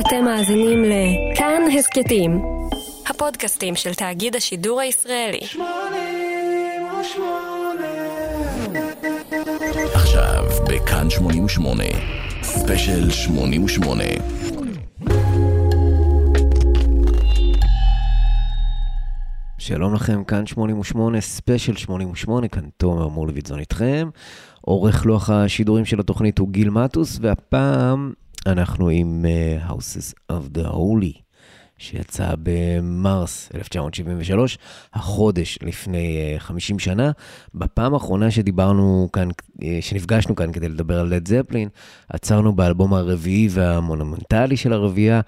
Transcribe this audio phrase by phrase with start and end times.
[0.00, 2.42] אתם מאזינים לכאן הסכתים,
[3.06, 5.40] הפודקאסטים של תאגיד השידור הישראלי.
[9.94, 11.84] עכשיו בכאן 88,
[12.42, 14.04] ספיישל 88.
[19.58, 24.08] שלום לכם, כאן 88, ספיישל 88, כאן תומר מולווידזון איתכם.
[24.60, 28.12] עורך לוח השידורים של התוכנית הוא גיל מטוס, והפעם
[28.46, 31.20] אנחנו עם uh, Houses of the Holy,
[31.78, 34.58] שיצא במרס 1973,
[34.94, 37.10] החודש לפני uh, 50 שנה.
[37.54, 41.68] בפעם האחרונה שדיברנו כאן, uh, שנפגשנו כאן כדי לדבר על לד זפלין,
[42.08, 45.20] עצרנו באלבום הרביעי והמונומנטלי של הרביעייה,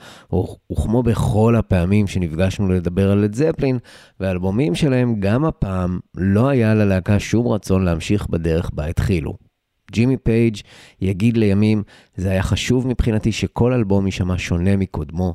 [0.72, 3.78] וכמו בכל הפעמים שנפגשנו לדבר על לד זפלין
[4.20, 9.47] והאלבומים שלהם, גם הפעם לא היה ללהקה שום רצון להמשיך בדרך בה התחילו.
[9.92, 10.56] ג'ימי פייג'
[11.00, 11.82] יגיד לימים,
[12.16, 15.34] זה היה חשוב מבחינתי שכל אלבום יישמע שונה מקודמו.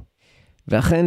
[0.68, 1.06] ואכן,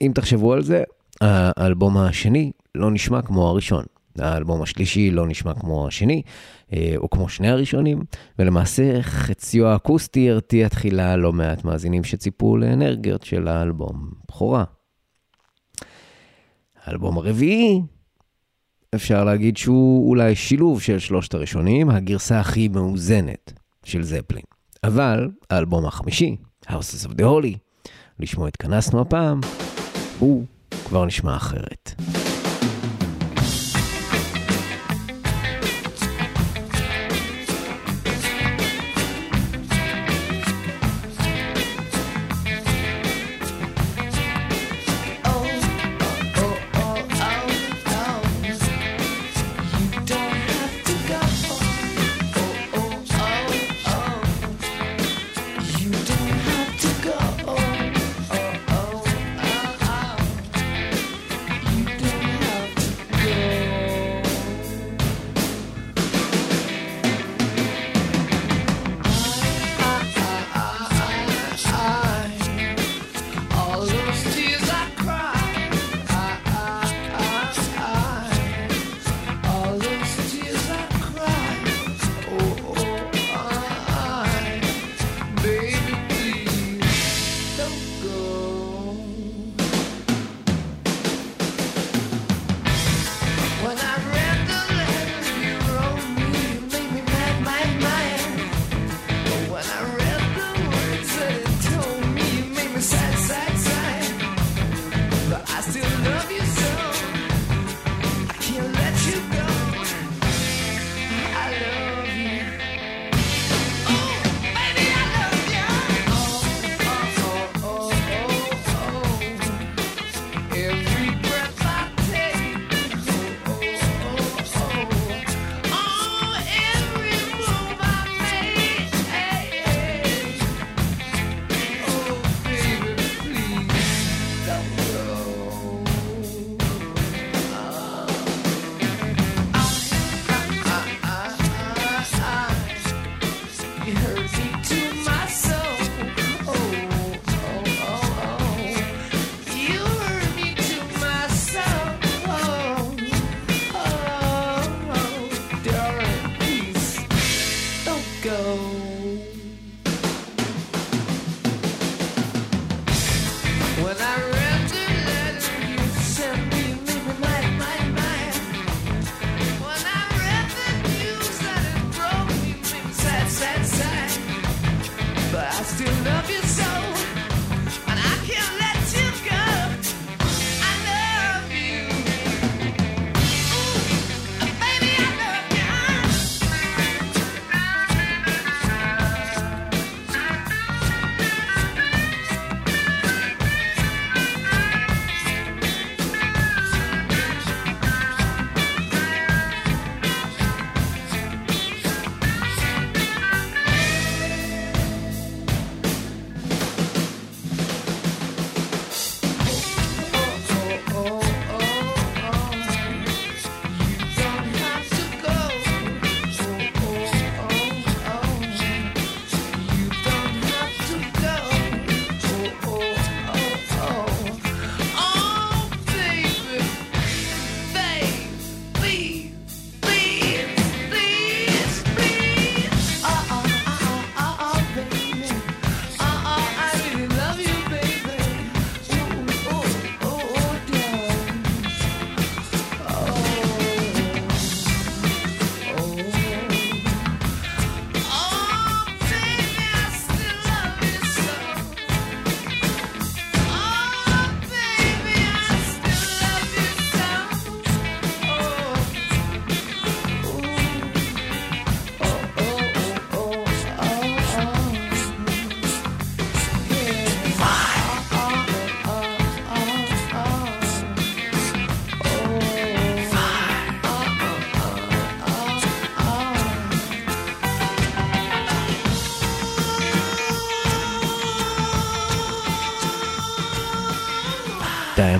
[0.00, 0.82] אם תחשבו על זה,
[1.20, 3.84] האלבום השני לא נשמע כמו הראשון.
[4.18, 6.22] האלבום השלישי לא נשמע כמו השני,
[6.72, 8.02] אה, או כמו שני הראשונים,
[8.38, 14.64] ולמעשה חציו האקוסטי הרתיע תחילה לא מעט מאזינים שציפו לאנרגיות של האלבום בכורה.
[16.84, 17.80] האלבום הרביעי
[18.94, 23.52] אפשר להגיד שהוא אולי שילוב של שלושת הראשונים, הגרסה הכי מאוזנת
[23.84, 24.42] של זפלין.
[24.84, 27.56] אבל האלבום החמישי, Houses of the Holy,
[28.18, 29.40] לשמו התכנסנו הפעם,
[30.18, 30.44] הוא
[30.84, 31.81] כבר נשמע אחרת.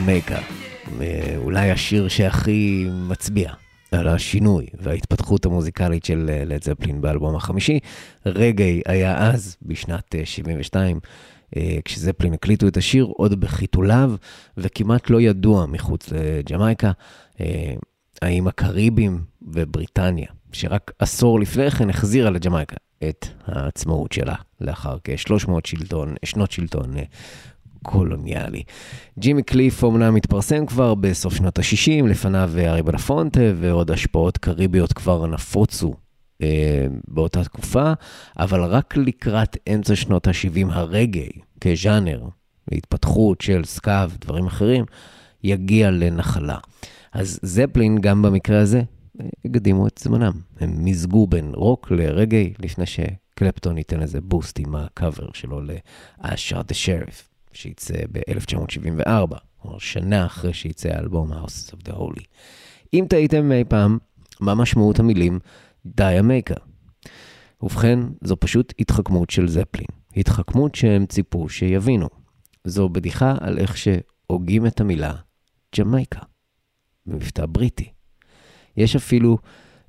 [0.07, 0.39] דיאמקה.
[1.37, 3.53] אולי השיר שהכי מצביע
[3.93, 7.79] על השינוי וההתפתחות המוזיקלית של לד זפלין באלבום החמישי.
[8.27, 11.01] רגעי היה אז, בשנת 72,
[11.85, 14.15] כשזפלין הקליטו את השיר, עוד בחיתוליו,
[14.57, 16.93] וכמעט לא ידוע מחוץ לג'מייקה,
[18.23, 22.77] האם הקריבים ובריטניה, שרק עשור לפני כן החזירה לג'מייקה
[23.09, 26.95] את העצמאות שלה, לאחר כ-300 שלטון, שנות שלטון
[27.83, 28.63] קולוניאלי.
[29.19, 35.27] ג'ימי קליף אומנם התפרסם כבר בסוף שנות ה-60, לפניו הארי בלפונטה, ועוד השפעות קאריביות כבר
[35.27, 35.95] נפוצו
[36.43, 37.93] אה, באותה תקופה,
[38.39, 41.31] אבל רק לקראת אמצע שנות ה-70 הרגאיי,
[41.61, 42.29] כז'אנר,
[42.73, 44.85] התפתחות של סקא ודברים אחרים,
[45.45, 46.59] יגיע לנחלה.
[47.13, 48.83] אז זפלין, גם במקרה הזה,
[49.45, 50.33] הקדימו את זמנם.
[50.61, 56.65] הם מיזגו בין רוק לרגאיי, לפני שקלפטון ייתן לזה בוסט עם הקאבר שלו ל-I shot
[56.71, 57.32] the sheriff.
[57.53, 62.25] שיצא ב-1974, כלומר שנה אחרי שיצא האלבום House of the Holy.
[62.95, 63.99] אם טעיתם אי פעם,
[64.41, 65.39] מה משמעות המילים
[65.87, 66.55] דיאמייקה?
[67.63, 69.87] ובכן, זו פשוט התחכמות של זפלין.
[70.17, 72.09] התחכמות שהם ציפו שיבינו.
[72.65, 75.13] זו בדיחה על איך שהוגים את המילה
[75.79, 76.21] ג'מייקה,
[77.07, 77.93] במבטא בריטי.
[78.77, 79.39] יש אפילו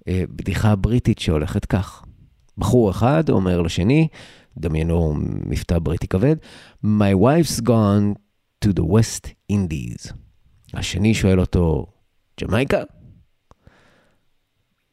[0.07, 2.03] אה, בדיחה בריטית שהולכת כך.
[2.57, 4.07] בחור אחד אומר לשני,
[4.57, 5.13] דמיינו
[5.45, 6.35] מבטא בריטי כבד,
[6.85, 8.15] My wife's gone
[8.65, 10.13] to the West Indies.
[10.73, 11.85] השני שואל אותו,
[12.41, 12.83] ג'מייקה?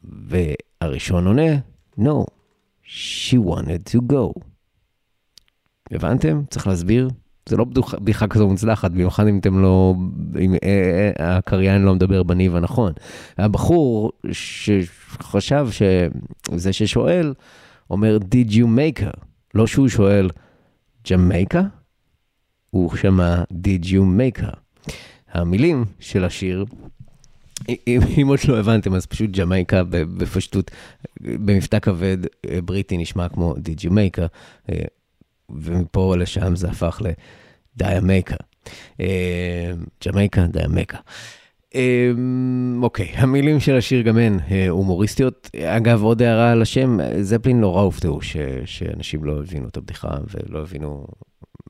[0.03, 1.57] והראשון עונה,
[1.99, 2.25] No,
[2.85, 4.41] she wanted to go.
[5.91, 6.43] הבנתם?
[6.51, 7.09] צריך להסביר?
[7.49, 9.95] זה לא בדיחה כזו מוצלחת, במיוחד אם אתם לא,
[10.41, 12.93] אם אה, אה, הקריין לא מדבר בניב הנכון.
[13.39, 17.35] הבחור שחשב שזה ששואל,
[17.91, 19.30] אומר, Did you make her?
[19.55, 20.31] לא שהוא שואל,
[21.11, 21.63] ג'מייקה?
[22.71, 24.57] הוא שמע, Did you make her?
[25.33, 26.65] המילים של השיר,
[27.69, 30.71] אם, אם עוד לא הבנתם, אז פשוט ג'מייקה בפשטות,
[31.21, 32.19] במבטא כבד
[32.65, 34.75] בריטי נשמע כמו Did you make her?
[35.51, 37.03] ומפה לשם זה הפך
[37.77, 38.37] לדיאמייקה.
[40.07, 40.99] ג'מייקה, דיאמייקה.
[40.99, 41.40] אמ,
[42.83, 45.51] אוקיי, המילים של השיר גם הן אה, הומוריסטיות.
[45.65, 48.19] אגב, עוד הערה על השם, זפלין נורא הופתעו
[48.65, 51.07] שאנשים לא הבינו את הבדיחה ולא הבינו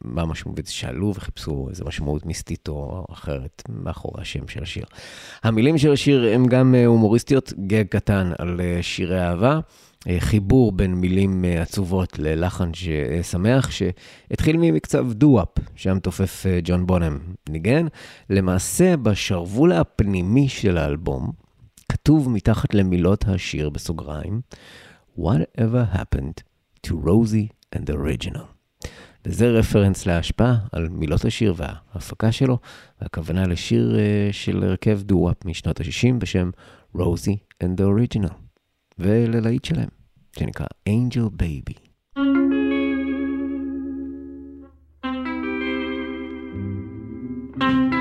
[0.05, 4.85] מה המשמעות, שאלו וחיפשו איזה משמעות מיסטית או אחרת מאחורי השם של השיר.
[5.43, 9.61] המילים של השיר הן גם אה, הומוריסטיות, גג קטן על אה, שירי אהבה.
[10.09, 12.71] אה, חיבור בין מילים אה, עצובות ללחן
[13.23, 17.87] שמח, שהתחיל ממקצב דו-אפ, שם תופף אה, ג'ון בונם ניגן.
[18.31, 21.33] למעשה, בשרוול הפנימי של האלבום,
[21.89, 24.41] כתוב מתחת למילות השיר בסוגריים,
[25.19, 26.43] Whatever happened
[26.87, 28.43] to Rosie and the original.
[29.25, 32.59] וזה רפרנס להשפעה על מילות השיר וההפקה שלו,
[33.01, 33.97] והכוונה לשיר
[34.33, 36.51] של הרכב דו-אפ משנות ה-60 בשם
[36.97, 38.50] Rosie and the original.
[39.00, 39.90] וללהיט שלהם,
[40.40, 41.86] שנקרא Angel Baby.
[47.58, 47.99] You're like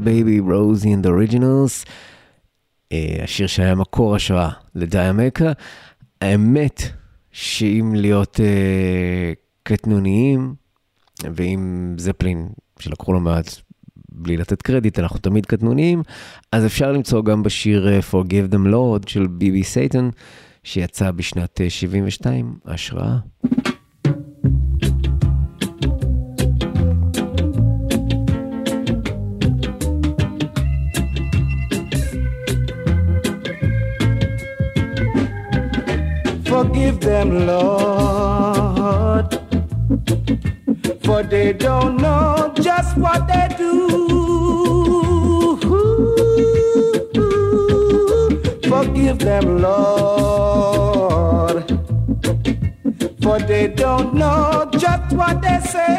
[0.00, 1.84] Baby, Rosie and Originals,
[3.22, 5.52] השיר שהיה מקור השראה ל-D'yer Mak'er.
[6.20, 6.82] האמת
[7.32, 8.42] שאם להיות אה,
[9.62, 10.54] קטנוניים,
[11.34, 13.54] ועם זפלין, שלקחו לו מעט
[14.12, 16.02] בלי לתת קרדיט, אנחנו תמיד קטנוניים,
[16.52, 19.64] אז אפשר למצוא גם בשיר אה, Forgive them Lord של בי.בי.
[19.64, 20.10] סיטון,
[20.64, 23.16] שיצא בשנת אה, 72, השראה.
[36.70, 39.26] Forgive them, Lord,
[41.02, 45.56] for they don't know just what they do.
[48.68, 51.68] Forgive them, Lord,
[53.20, 55.96] for they don't know just what they say.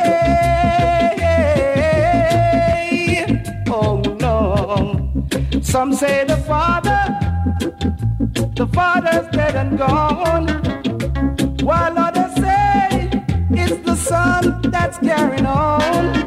[3.68, 5.26] Oh no,
[5.62, 7.02] some say the Father
[8.62, 10.61] the father's dead and gone.
[11.62, 13.10] While others say
[13.52, 16.26] it's the son that's carrying on.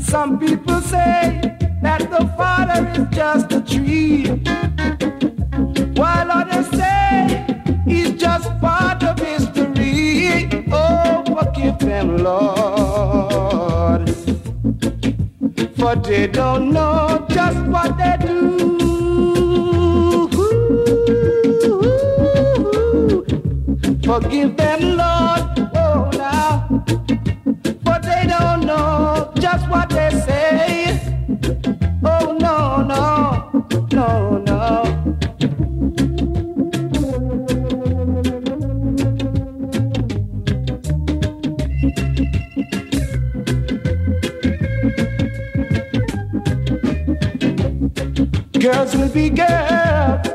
[0.00, 1.40] Some people say
[1.82, 4.26] that the father is just a tree.
[5.96, 7.46] While others say
[7.86, 10.48] he's just part of history.
[10.70, 14.08] Oh, forgive them, Lord.
[15.78, 18.77] For they don't know just what they do.
[24.08, 26.66] Forgive them, Lord, oh now,
[27.84, 30.98] for they don't know just what they say.
[32.02, 34.84] Oh no, no, no, no.
[48.58, 50.26] Girls will be girls,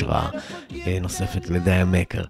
[0.00, 0.28] השראה
[0.86, 2.22] אה, נוספת ל-D'yer Mak'er.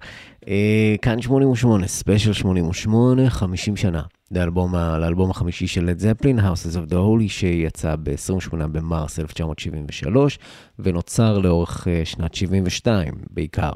[0.48, 4.02] אה, כאן 88, ספיישל 88, 50 שנה.
[4.32, 6.42] לאלבום, ה- לאלבום החמישי של לד זפלין, Houses
[6.76, 10.38] of the Holy, שיצא ב-28 במרס 1973,
[10.78, 13.72] ונוצר לאורך אה, שנת 72 בעיקר.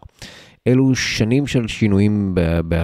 [0.66, 2.34] אלו שנים של שינויים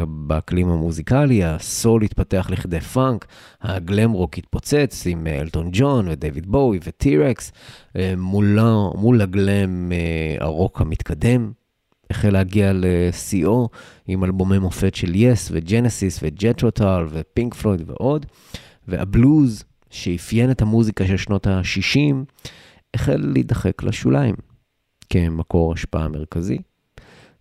[0.09, 3.27] באקלים המוזיקלי, הסול התפתח לכדי פאנק,
[3.63, 7.53] הגלאם רוק התפוצץ עם אלטון ג'ון ודייוויד בואי וטי רקס,
[7.97, 8.15] אה,
[8.97, 11.53] מול הגלם אה, הרוק המתקדם.
[12.11, 13.69] החל להגיע לשיאו
[14.07, 18.27] עם אלבומי מופת של יס וג'נסיס וג'טרוטל ופינק פלויד ועוד,
[18.89, 22.15] והבלוז שאפיין את המוזיקה של שנות ה-60
[22.95, 24.35] החל להידחק לשוליים
[25.11, 26.59] כמקור השפעה מרכזי,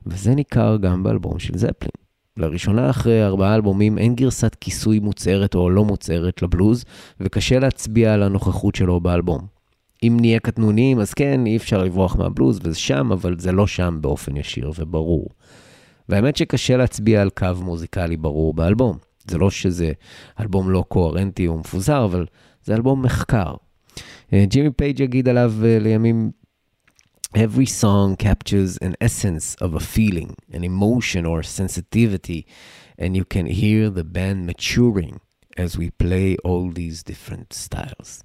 [0.06, 1.92] וזה ניכר גם באלבום של זפלין.
[2.38, 6.86] לראשונה אחרי ארבעה אלבומים אין גרסת כיסוי מוצהרת או לא מוצהרת לבלוז,
[7.20, 9.48] וקשה להצביע על הנוכחות שלו באלבום.
[10.04, 13.98] אם נהיה קטנוניים, אז כן, אי אפשר לברוח מהבלוז, וזה שם, אבל זה לא שם
[14.02, 15.30] באופן ישיר וברור.
[16.10, 18.98] והאמת שקשה להצביע על קו מוזיקלי ברור באלבום.
[19.28, 19.92] זה לא שזה
[20.40, 22.26] אלבום לא קוהרנטי או מפוזר, אבל
[22.64, 23.54] זה אלבום מחקר.
[24.34, 26.32] אה, ג'ימי פייג' יגיד עליו אה, לימים,
[27.36, 32.48] Every song captures an essence of a feeling, an emotion or sensitivity,
[32.98, 35.22] and you can hear the band maturing
[35.56, 38.24] as we play all these different styles.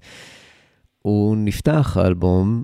[1.01, 2.63] הוא נפתח האלבום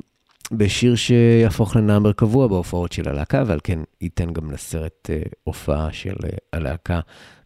[0.51, 6.13] בשיר שיהפוך לנאמבר קבוע בהופעות של הלהקה, ועל כן ייתן גם לסרט uh, הופעה של
[6.13, 6.99] uh, הלהקה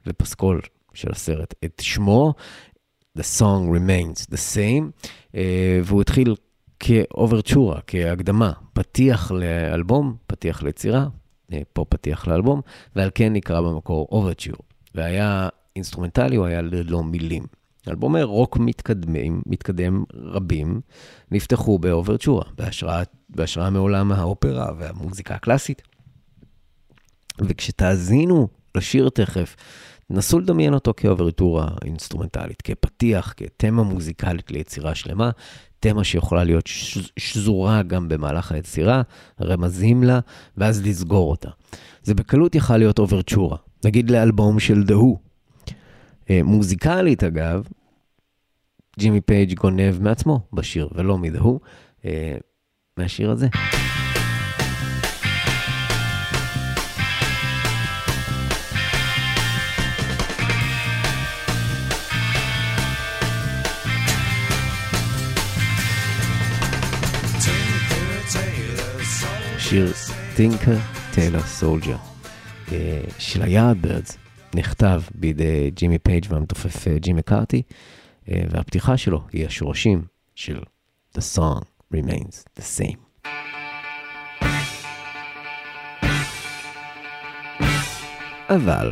[0.08, 0.62] ופסקול
[0.94, 2.34] של הסרט את שמו.
[3.18, 5.38] The song remains the same, uh,
[5.84, 6.36] והוא התחיל
[6.80, 11.08] כאוברצ'ורה, כהקדמה, פתיח לאלבום, פתיח ליצירה,
[11.52, 12.62] אה, פה פתיח לאלבום,
[12.96, 14.58] ועל כן נקרא במקור Overture,
[14.96, 17.44] והיה אינסטרומנטלי, הוא היה ללא מילים.
[17.88, 20.82] אלבומי רוק מתקדמים, מתקדם רבים,
[21.32, 25.82] נפתחו באוברטורה, בהשראה, בהשראה מעולם האופרה והמוזיקה הקלאסית.
[27.42, 29.56] וכשתאזינו לשיר תכף,
[30.10, 35.30] נסו לדמיין אותו כאוברטורה אינסטרומנטלית, כפתיח, כתמה מוזיקלית ליצירה שלמה,
[35.90, 36.70] תמה שיכולה להיות
[37.20, 39.02] שזורה גם במהלך היצירה,
[39.42, 40.20] רמזים לה,
[40.58, 41.50] ואז לסגור אותה.
[42.04, 45.18] זה בקלות יכל להיות אוברצ'ורה, נגיד לאלבום של Who,
[46.30, 47.68] אה, מוזיקלית אגב,
[49.00, 51.60] ג'ימי פייג' גונב מעצמו בשיר ולא מדהו,
[52.06, 52.38] אה,
[52.98, 53.48] מהשיר הזה.
[69.76, 69.92] שיר
[70.36, 70.78] Tinker
[71.14, 71.96] Tailor Soldier
[73.20, 74.18] של היארדברדס
[74.56, 77.62] נכתב בידי ג'ימי פייג' והמתופף אה, ג'ים מקארטי,
[78.32, 80.02] אה, והפתיחה שלו היא השורשים
[80.36, 80.60] של
[81.18, 83.26] The song remains the same.
[88.50, 88.92] אבל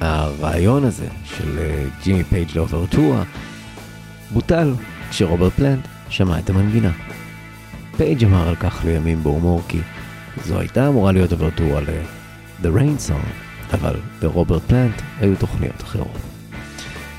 [0.00, 3.24] הרעיון הזה של אה, ג'ימי פייג' לאוברטורה
[4.32, 4.74] בוטל
[5.10, 6.92] כשרוברט פלנט שמע את המנגינה.
[7.96, 9.78] פייג' אמר על כך לימים בהומור כי
[10.44, 13.26] זו הייתה אמורה להיות אוברטורה ל-The Rain Song,
[13.74, 16.18] אבל לרוברט פלנט היו תוכניות אחרות.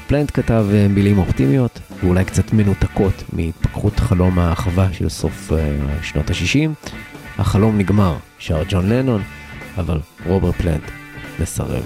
[0.08, 6.30] פלנט כתב אה, מילים אופטימיות ואולי קצת מנותקות מהתפתחות חלום האחווה של סוף אה, שנות
[6.30, 6.90] ה-60.
[7.38, 9.22] החלום נגמר, שר ג'ון לנון,
[9.78, 10.92] אבל רוברט פלנט
[11.40, 11.86] מסרב.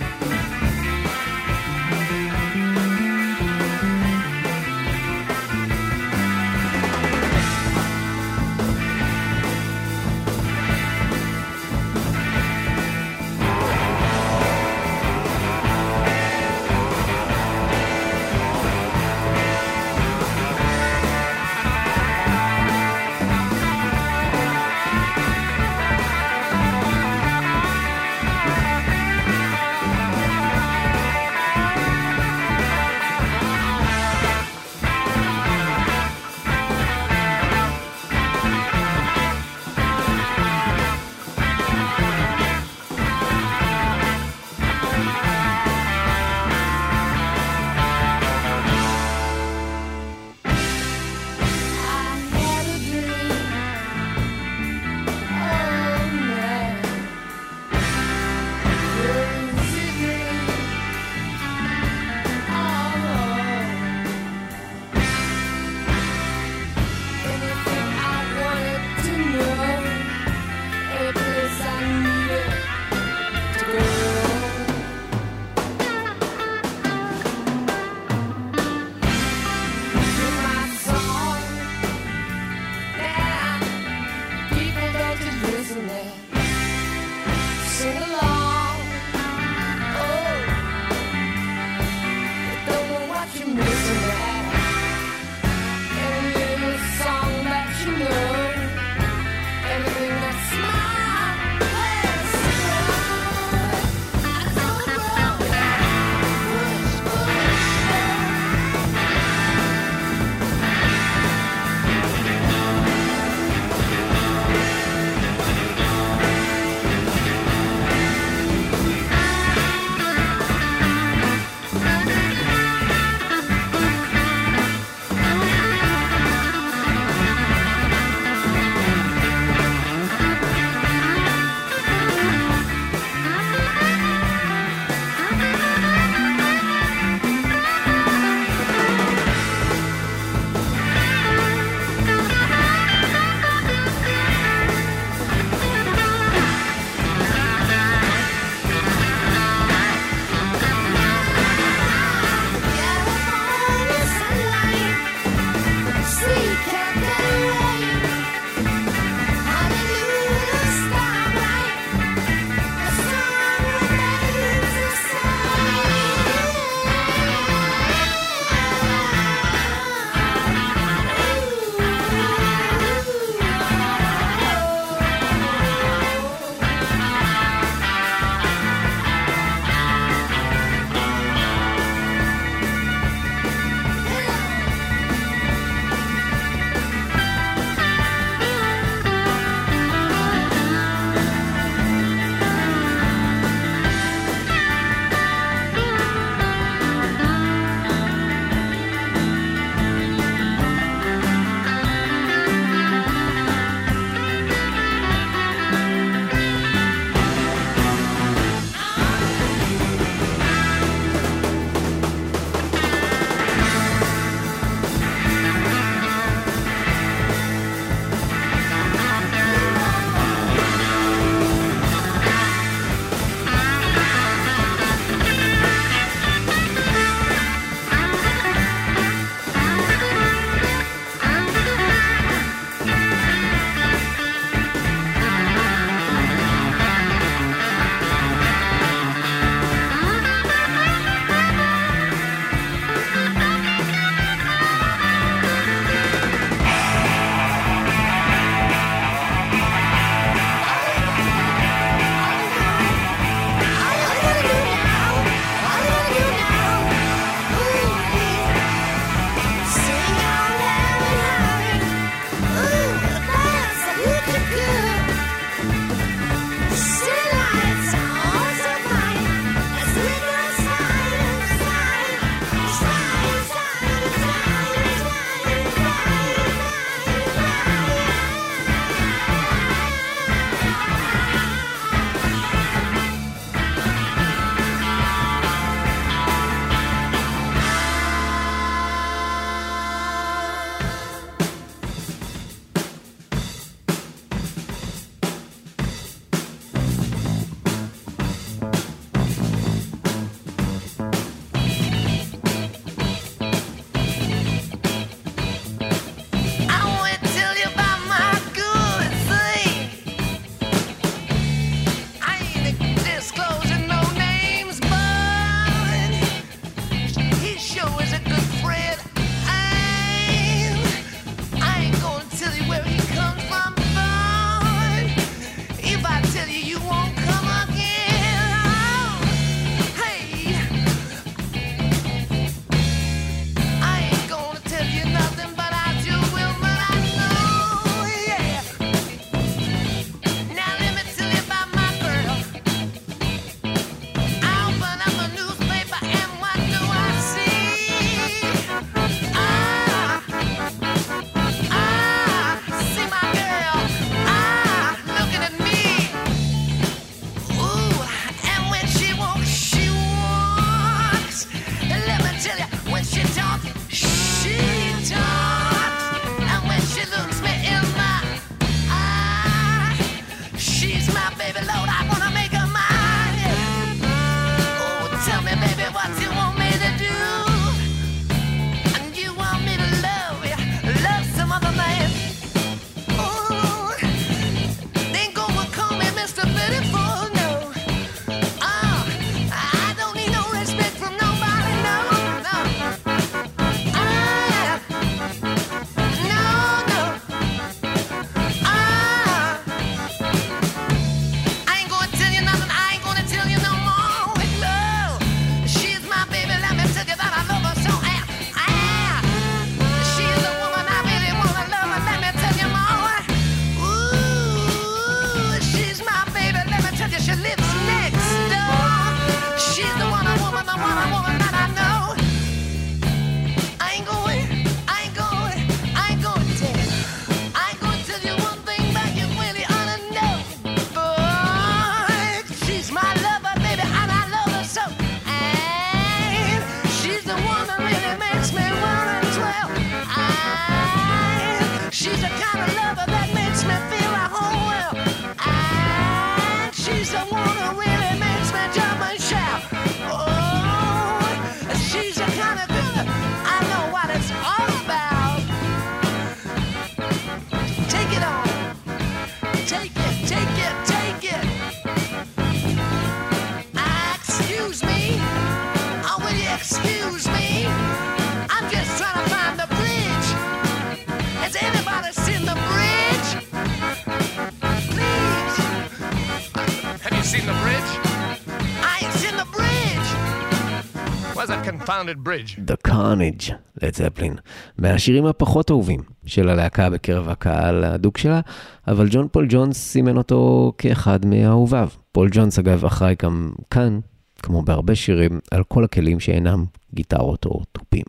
[481.99, 482.71] Confounded bridge?
[482.71, 484.35] The Crunge, לד זפלין,
[484.77, 488.41] מהשירים הפחות אהובים של הלהקה בקרב הקהל האדוק שלה,
[488.87, 491.89] אבל ג'ון פול ג'ונס סימן אותו כאחד מאהוביו.
[492.11, 493.99] פול ג'ונס אגב אחראי גם כאן,
[494.43, 498.03] כמו בהרבה שירים, על כל הכלים שאינם גיטרות או תופים.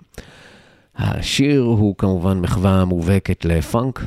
[0.96, 4.06] השיר הוא כמובן מחווה מובהקת לפאנק,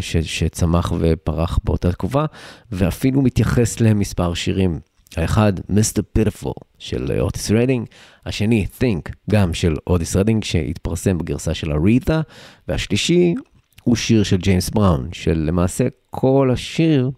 [0.00, 2.24] ש- שצמח ופרח באותה תקופה,
[2.72, 4.80] ואפילו מתייחס למספר שירים.
[5.16, 6.18] האחד, Mr.
[6.18, 7.86] Pitiful של אוטיס רדינג,
[8.26, 12.20] השני, Think, גם של אוטיס רדינג, שהתפרסם בגרסה של אריתה,
[12.68, 13.34] והשלישי
[13.82, 17.10] הוא שיר של ג'יימס בראון, שלמעשה כל השיר,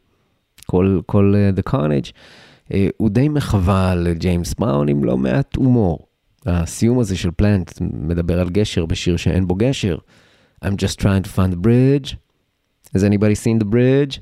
[0.67, 2.11] כל, כל אה, The Crunge,
[2.69, 6.07] אה, הוא די מחווה לג'יימס בראון עם לא מעט הומור.
[6.47, 9.97] הסיום הזה של פלנט מדבר על גשר בשיר שאין בו גשר.
[10.65, 12.17] I'm just trying to find the bridge.
[12.95, 14.21] Has anybody seen the bridge?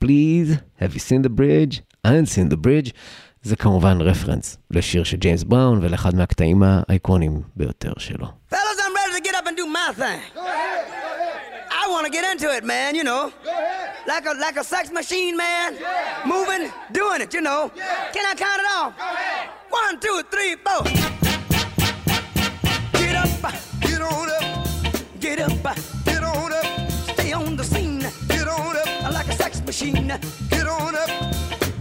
[0.00, 1.82] Please, have you seen the bridge?
[2.03, 2.91] I ain't seen the bridge.
[3.43, 8.27] זה כמובן רפרנס לשיר של ג'יימס בראון ולאחד מהקטעים האייקונים ביותר שלו.
[8.51, 10.19] Fellas, I'm ready to get up and do my thing.
[11.81, 13.23] I want to get into it, man, you know.
[14.07, 15.69] Like a like a sex machine, man.
[16.33, 16.63] Moving,
[16.99, 17.61] doing it, you know.
[18.13, 18.91] Can I count it off?
[19.81, 20.83] One, two, three, four.
[22.99, 23.31] Get up,
[23.87, 24.45] get on up.
[25.25, 25.63] Get up,
[26.09, 26.67] get on up.
[27.13, 28.05] Stay on the scene.
[28.33, 29.13] Get on up.
[29.17, 30.07] Like a sex machine.
[30.53, 31.09] Get on up.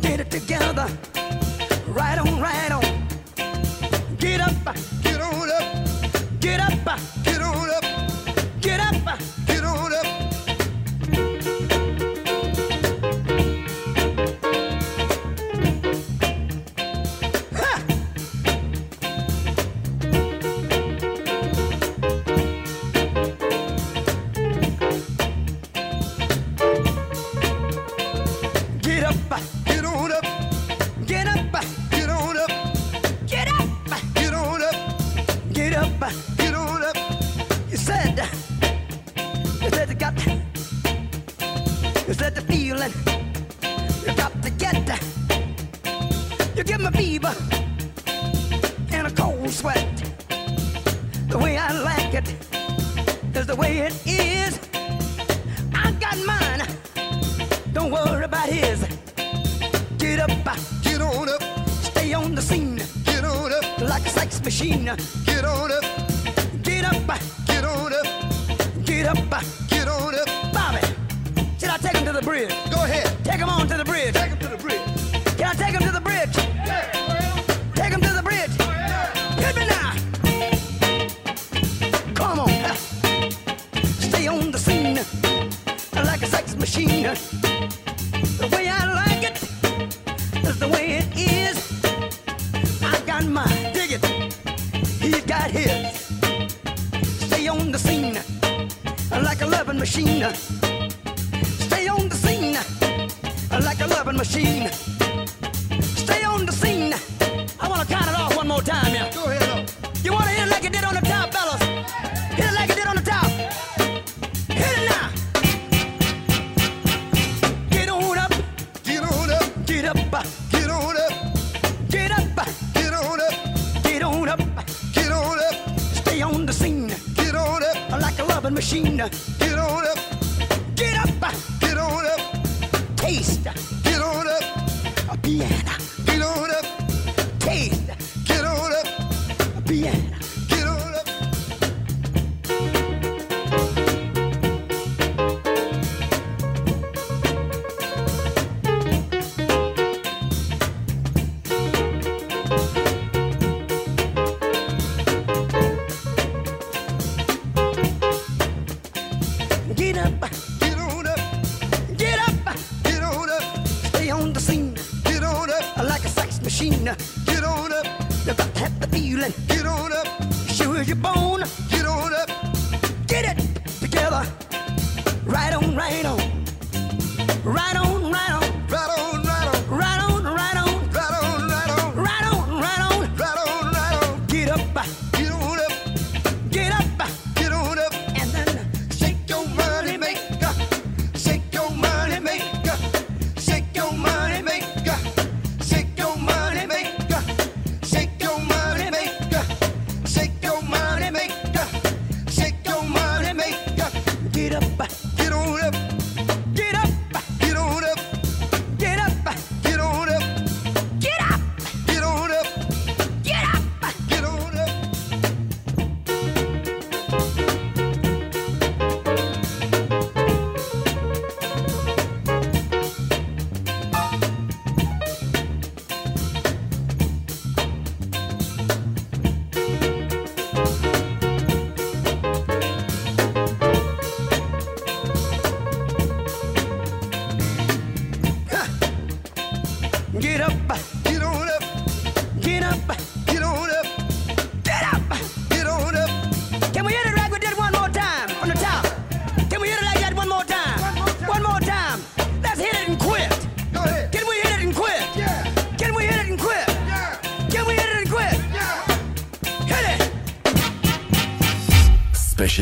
[0.00, 0.86] Get it together.
[1.86, 2.82] Right on, right on.
[4.18, 4.52] Get up,
[5.02, 6.40] get on up.
[6.40, 7.33] Get up, get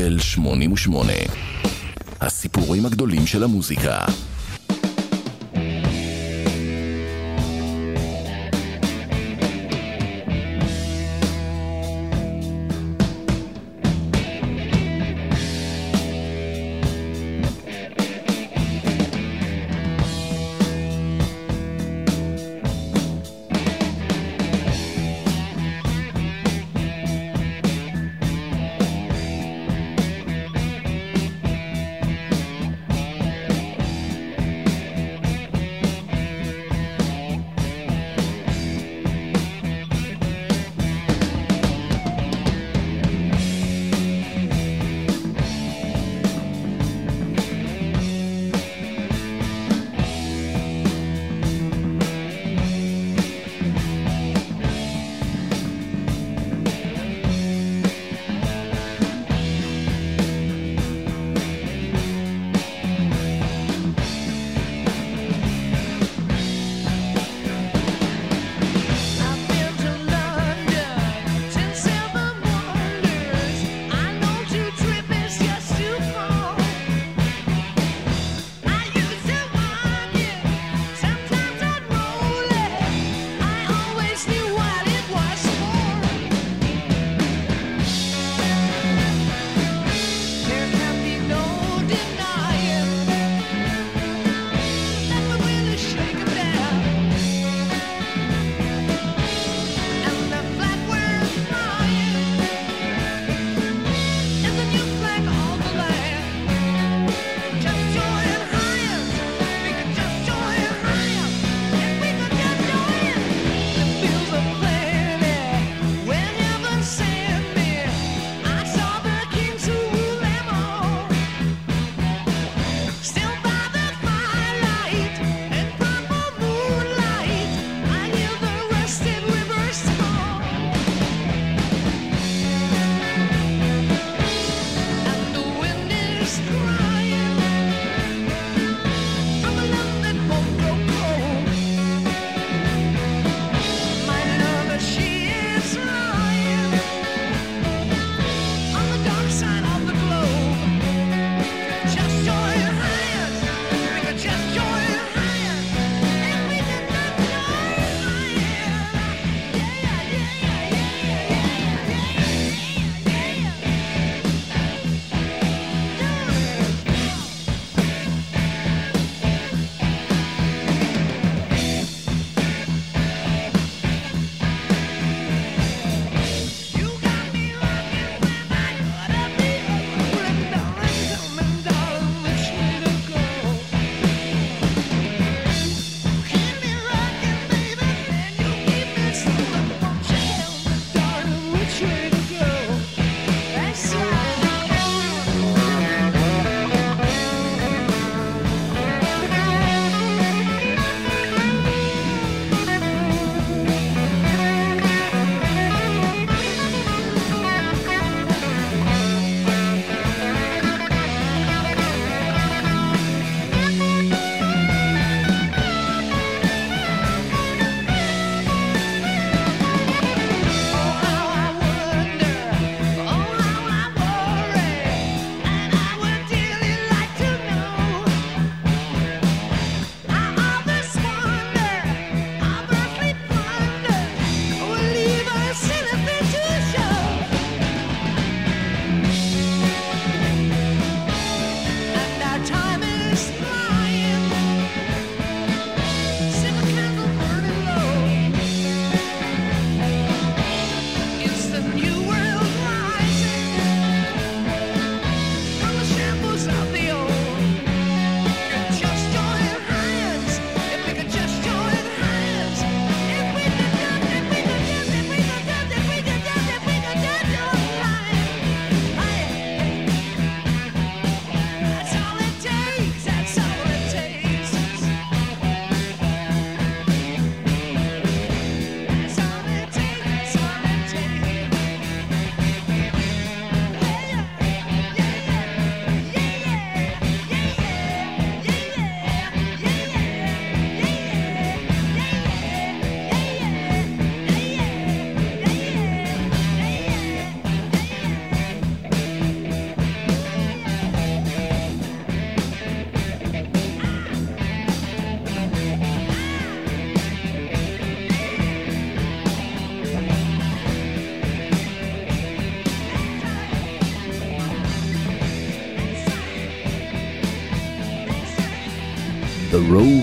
[0.02, 1.12] ספיישל 88
[2.20, 3.98] הסיפורים הגדולים של המוזיקה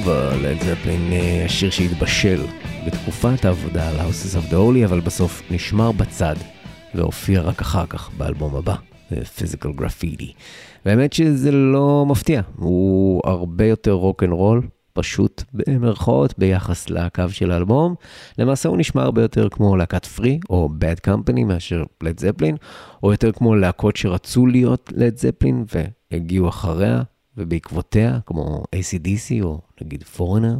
[0.09, 2.41] The Rover, לד זפלין, אה, השיר שהתבשל
[2.87, 6.35] בתקופת העבודה על Houses of the Holy, אבל בסוף נשמר בצד
[6.95, 8.75] והופיע רק אחר כך באלבום הבא,
[9.11, 10.33] אה, Physical Graffiti.
[10.85, 14.61] והאמת שזה לא מפתיע, הוא הרבה יותר רוק אנד רול,
[14.93, 17.95] פשוט במרכאות ביחס לקו של האלבום.
[18.37, 22.55] למעשה הוא נשמע הרבה יותר כמו להקת Free או Bad Company מאשר לד זפלין,
[23.03, 25.65] או יותר כמו להקות שרצו להיות לד זפלין
[26.11, 27.01] והגיעו אחריה
[27.39, 30.57] ובעקבותיה, כמו ACDC או נגיד פורנר.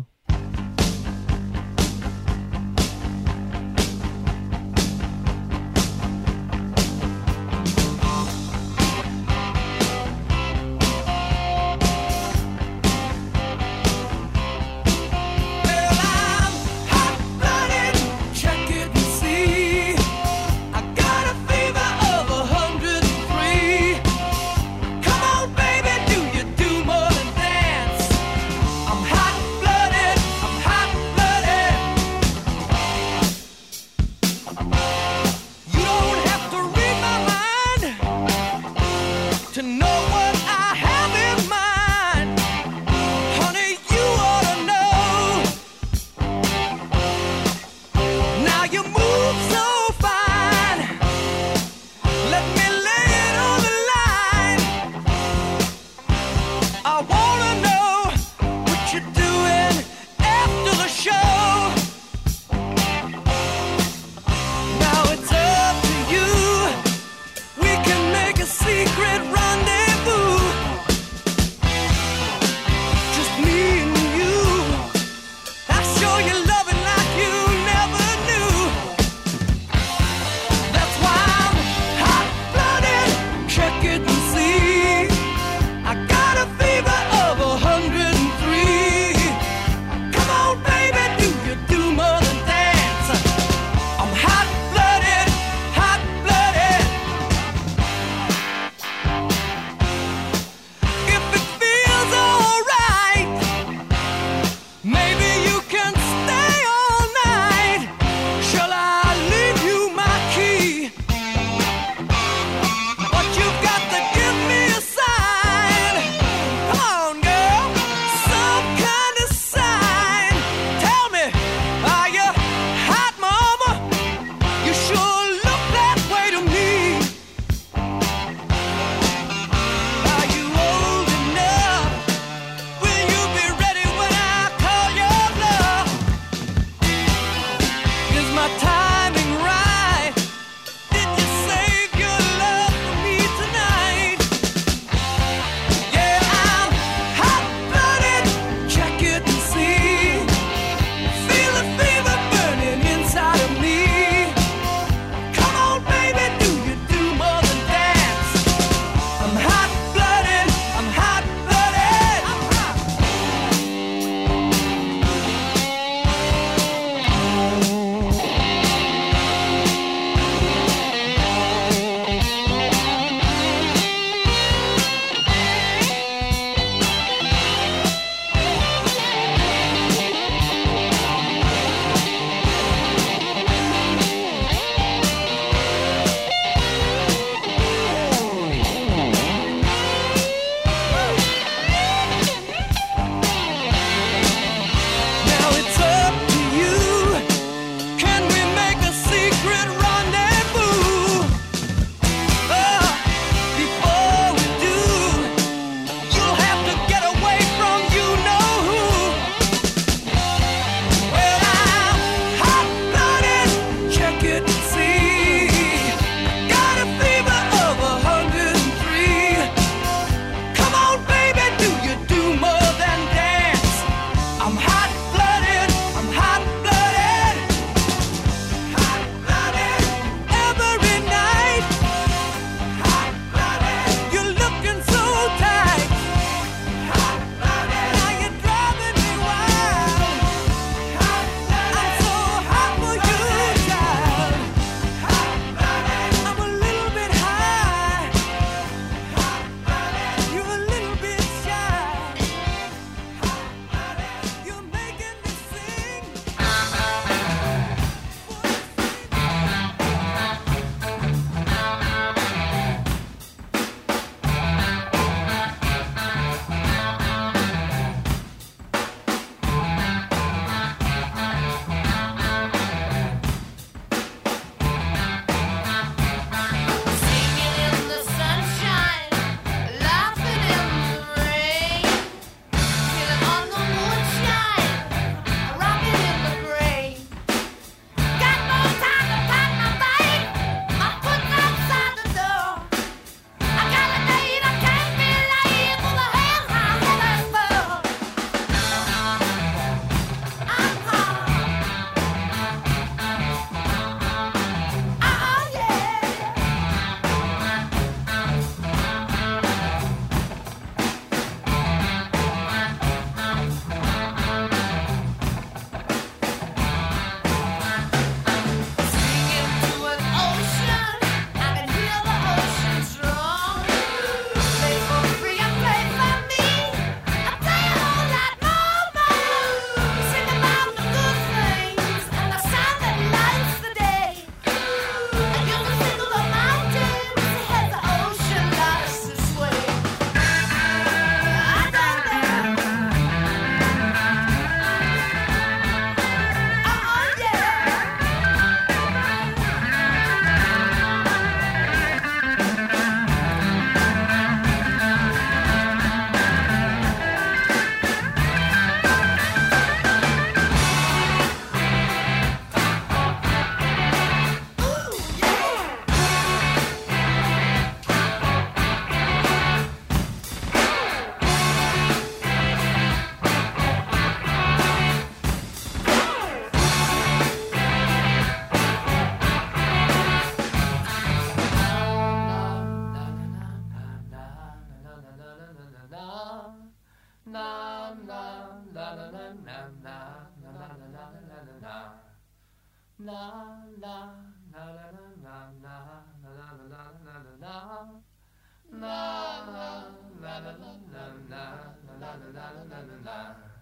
[402.18, 403.59] la la la la la la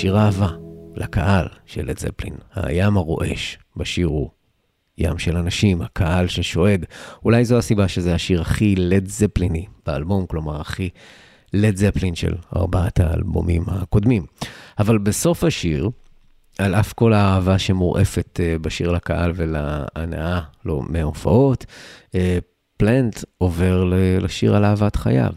[0.00, 0.48] שיר אהבה
[0.96, 2.34] לקהל של לד זפלין.
[2.54, 4.30] הים הרועש בשיר הוא
[4.98, 6.84] ים של אנשים, הקהל ששואג.
[7.24, 10.90] אולי זו הסיבה שזה השיר הכי לד זפליני באלבום, כלומר הכי
[11.52, 14.26] לד זפלין של ארבעת האלבומים הקודמים.
[14.78, 15.90] אבל בסוף השיר,
[16.58, 21.66] על אף כל האהבה שמורעפת אה, בשיר לקהל ולהנאה לו מההופעות,
[22.14, 22.38] אה,
[22.76, 23.84] פלנט עובר
[24.20, 25.32] לשיר על אהבת חייו,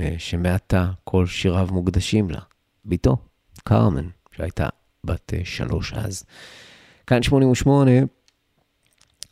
[0.00, 2.40] אה, שמעתה כל שיריו מוקדשים לה.
[2.84, 3.16] בתו,
[3.64, 4.68] קרמן, שהייתה
[5.04, 6.24] בת אה, שלוש אז.
[7.06, 7.90] כאן 88,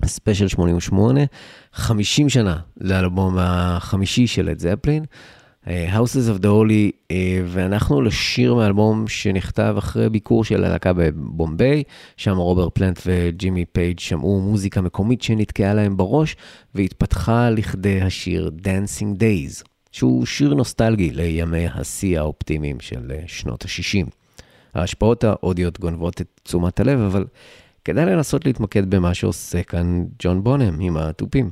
[0.05, 1.21] ספיישל 88,
[1.73, 5.05] 50 שנה לאלבום החמישי של לד זפלין,
[5.69, 11.83] אה, Houses of the Holy, אה, ואנחנו לשיר מאלבום שנכתב אחרי ביקור של הלהקה בבומביי,
[12.17, 16.37] שם רוברט פלנט וג'ימי פייג' שמעו מוזיקה מקומית שנתקעה להם בראש,
[16.75, 24.22] והתפתחה לכדי השיר Dancing Days, שהוא שיר נוסטלגי לימי השיא האופטימיים של שנות ה-60.
[24.75, 27.25] ההשפעות האודיות גונבות את תשומת הלב, אבל
[27.85, 31.51] כדאי לנסות להתמקד במה שעושה כאן ג'ון בונם עם התופים.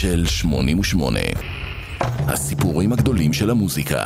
[0.00, 1.20] ספיישל 88.
[2.02, 4.04] הסיפורים הגדולים של המוזיקה.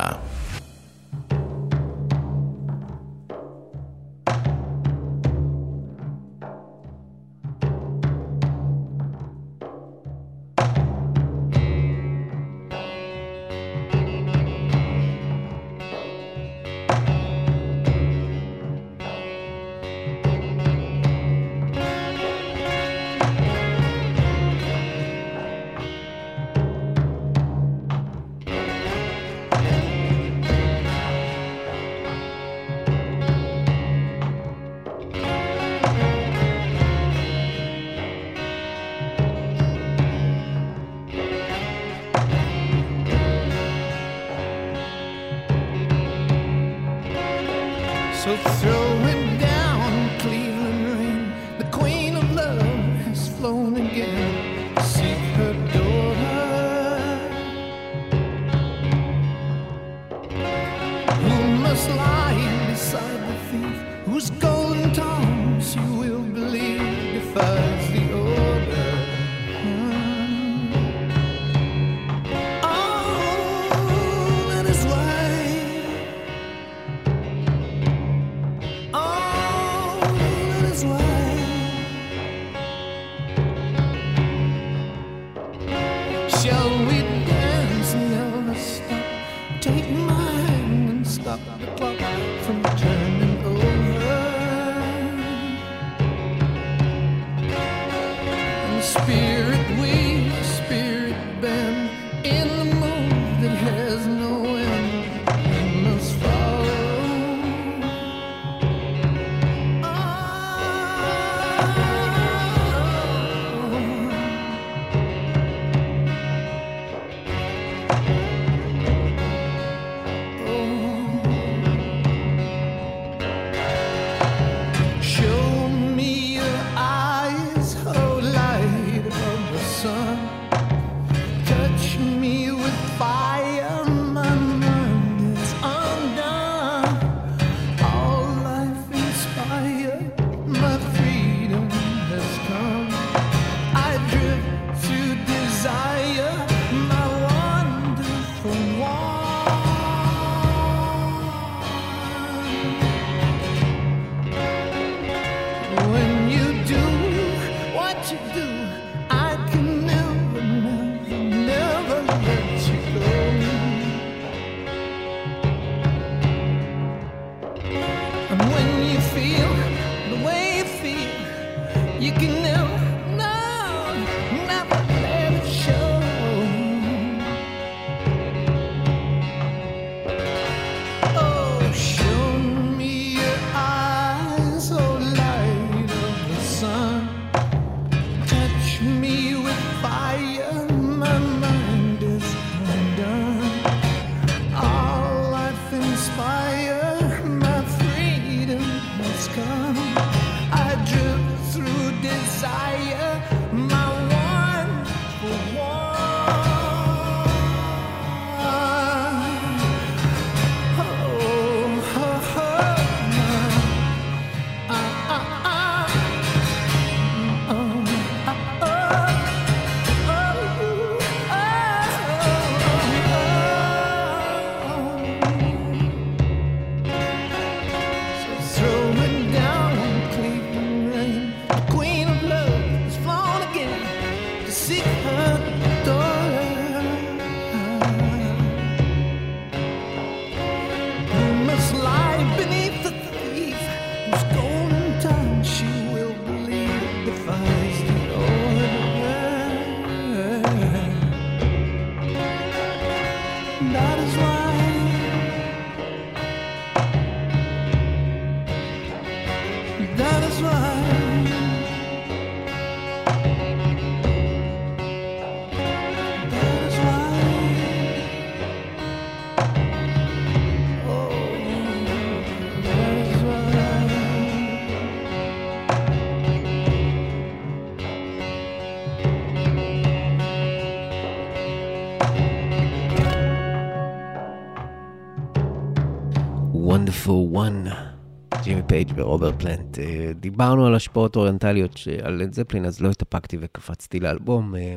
[288.97, 289.79] ורוברט פלנט.
[289.79, 294.55] אה, דיברנו על השפעות אוריינטליות על לד זפלין, אז לא התאפקתי וקפצתי לאלבום.
[294.55, 294.75] אה,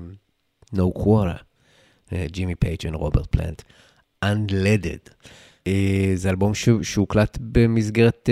[0.74, 1.42] No Quarter,
[2.12, 3.62] אה, ג'ימי פייג' ורוברט פלנט,
[4.24, 5.28] Unleaded.
[6.14, 6.52] זה אלבום
[6.82, 8.28] שהוקלט במסגרת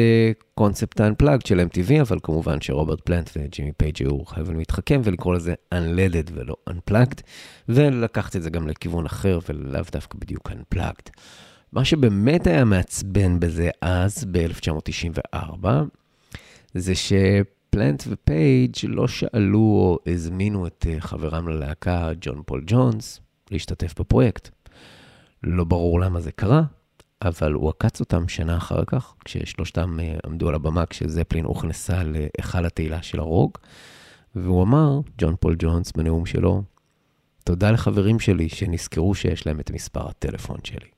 [0.55, 5.55] קונספט Unplugged של MTV, אבל כמובן שרוברט פלנט וג'ימי פייג' היו חייבים להתחכם ולקרוא לזה
[5.75, 7.23] Unleaded ולא Unplugged,
[7.69, 11.11] ולקחת את זה גם לכיוון אחר ולאו דווקא בדיוק Unplugged.
[11.77, 15.67] מה שבאמת היה מעצבן בזה אז, ב-1994,
[16.75, 23.21] זה שפלנט ופייג' לא שאלו או הזמינו את אה, חברם ללהקה, ג'ון פול ג'ונס,
[23.51, 24.49] להשתתף בפרויקט.
[25.43, 26.63] לא ברור למה זה קרה,
[27.23, 32.67] אבל הוא עקץ אותם שנה אחר כך, כששלושתם אה, עמדו על הבמה, כשזפלין הוכנסה להיכל
[32.67, 33.61] התהילה של הרוק,
[34.35, 36.63] והוא אמר, ג'ון פול ג'ונס בנאום שלו,
[37.45, 40.96] תודה לחברים שלי שנזכרו שיש להם את מספר הטלפון שלי.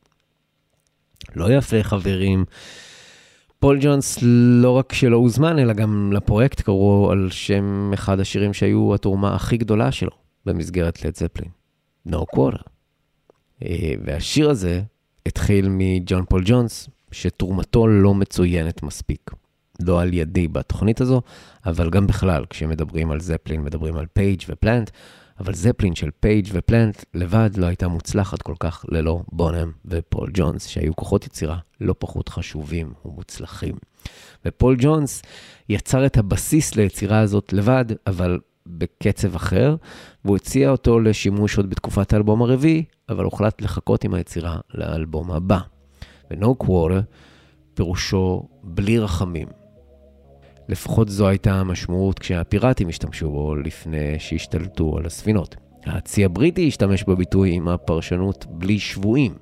[1.36, 2.44] לא יפה, חברים.
[3.58, 4.18] פול ג'ונס
[4.62, 9.56] לא רק שלא הוזמן, אלא גם לפרויקט קראו על שם אחד השירים שהיו התרומה הכי
[9.56, 10.10] גדולה שלו
[10.46, 11.50] במסגרת לד זפלין,
[12.08, 12.62] No Quarter.
[13.62, 14.82] אה, והשיר הזה
[15.26, 19.30] התחיל מג'ון פול ג'ונס, שתרומתו לא מצוינת מספיק.
[19.82, 21.22] לא על ידי בתוכנית הזו,
[21.66, 24.90] אבל גם בכלל, כשמדברים על זפלין, מדברים על פייג' ופלנט,
[25.40, 30.66] אבל זפלין של פייג' ופלנט לבד לא הייתה מוצלחת כל כך ללא בונם ופול ג'ונס,
[30.66, 33.74] שהיו כוחות יצירה לא פחות חשובים ומוצלחים.
[34.44, 35.22] ופול ג'ונס
[35.68, 39.76] יצר את הבסיס ליצירה הזאת לבד, אבל בקצב אחר,
[40.24, 45.58] והוא הציע אותו לשימוש עוד בתקופת האלבום הרביעי, אבל הוחלט לחכות עם היצירה לאלבום הבא.
[46.30, 47.02] ו-No Quarter
[47.74, 49.57] פירושו בלי רחמים.
[50.68, 55.56] לפחות זו הייתה המשמעות כשהפיראטים השתמשו בו לפני שהשתלטו על הספינות.
[55.86, 59.34] הצי הבריטי השתמש בביטוי עם הפרשנות בלי שבויים,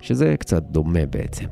[0.00, 1.46] שזה קצת דומה בעצם.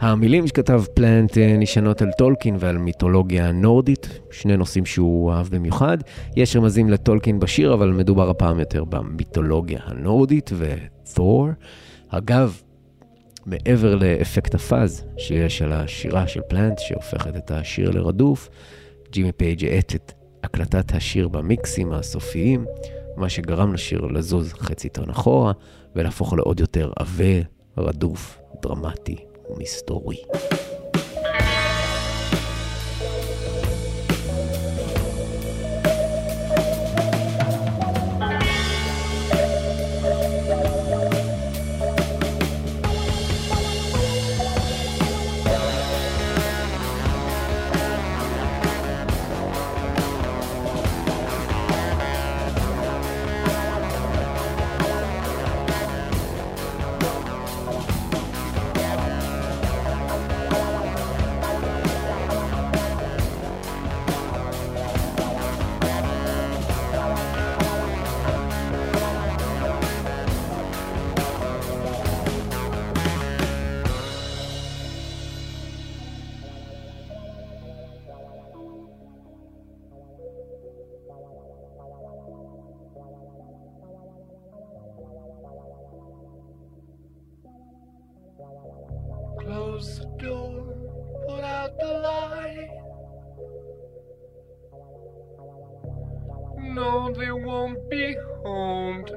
[0.00, 5.98] המילים שכתב פלנט אה, נשענות על טולקין ועל מיתולוגיה נורדית, שני נושאים שהוא אהב במיוחד.
[6.36, 11.48] יש רמזים לטולקין בשיר, אבל מדובר הפעם יותר במיתולוגיה הנורדית ותור.
[12.08, 12.62] אגב,
[13.46, 18.48] מעבר לאפקט הפאז שיש על השירה של פלנט, שהופכת את השיר לרדוף,
[19.12, 20.12] ג'ימי פייג' האט את
[20.44, 22.64] הקלטת השיר במיקסים הסופיים,
[23.16, 25.52] מה שגרם לשיר לזוז חצי טון אחורה
[25.96, 27.42] ולהפוך לעוד יותר עבה,
[27.78, 29.16] רדוף, דרמטי
[29.50, 30.16] ומסתורי.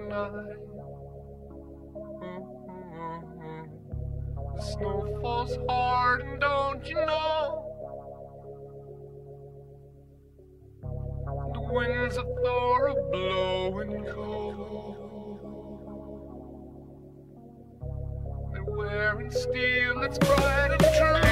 [0.02, 0.58] Tonight.
[4.56, 7.68] The snow falls hard, and don't you know?
[11.54, 14.98] The winds of Thor are blowing cold.
[18.54, 21.31] They're wearing steel that's bright and true.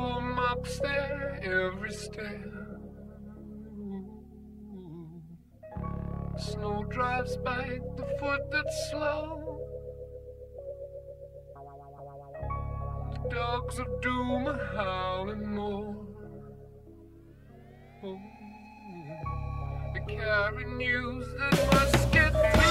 [0.00, 2.40] Mocks their every step.
[6.38, 9.60] Snow drives by the foot that's slow.
[13.12, 15.94] The dogs of doom are howling more.
[18.02, 18.18] Oh,
[19.92, 22.70] they carry news that must get through.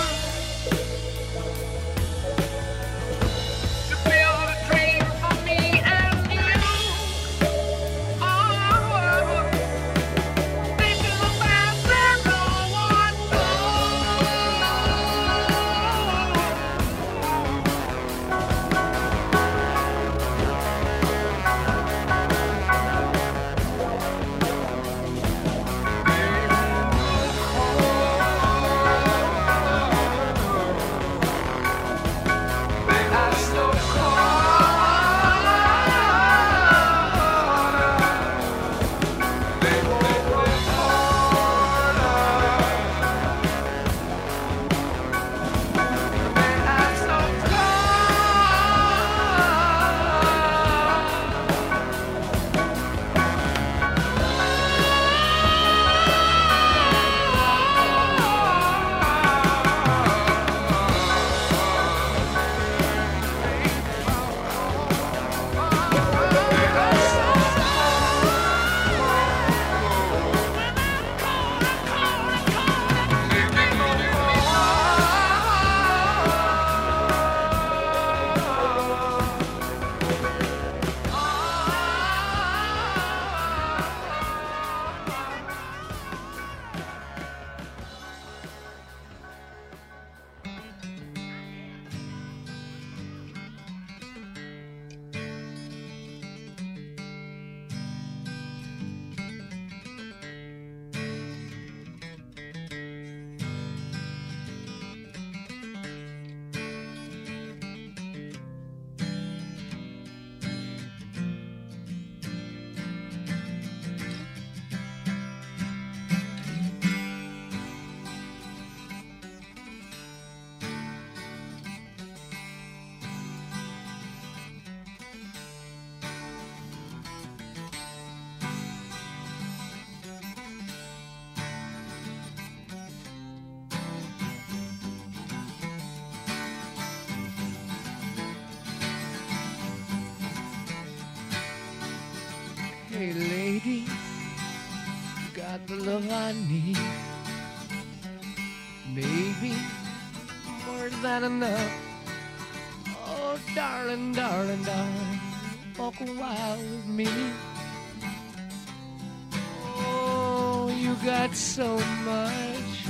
[161.05, 162.85] Got so much,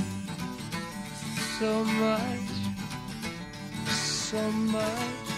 [1.58, 2.50] so much,
[3.88, 5.29] so much.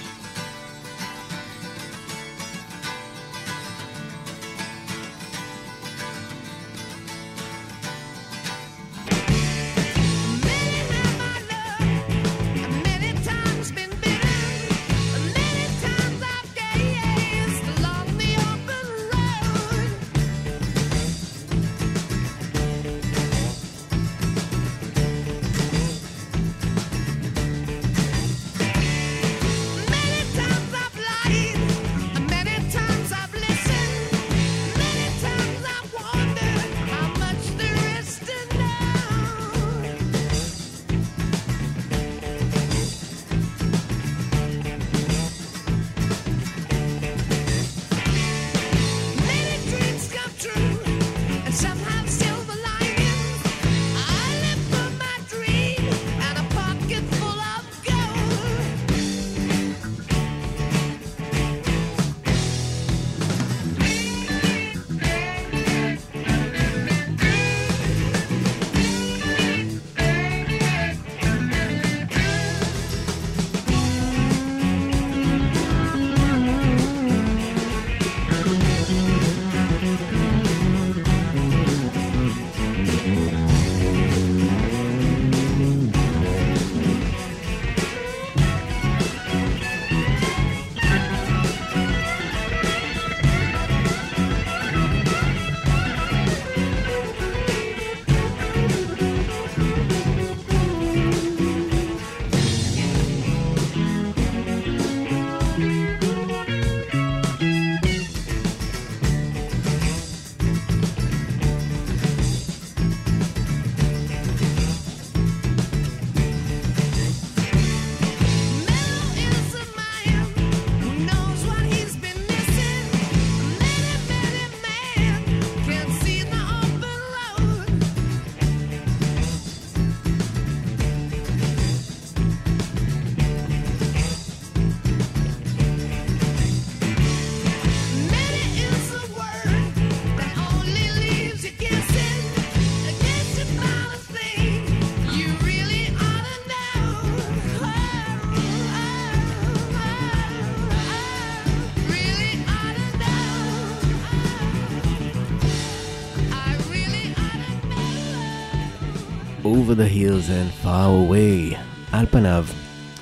[159.73, 161.57] Over the Hills and Far Away.
[161.93, 162.45] על פניו,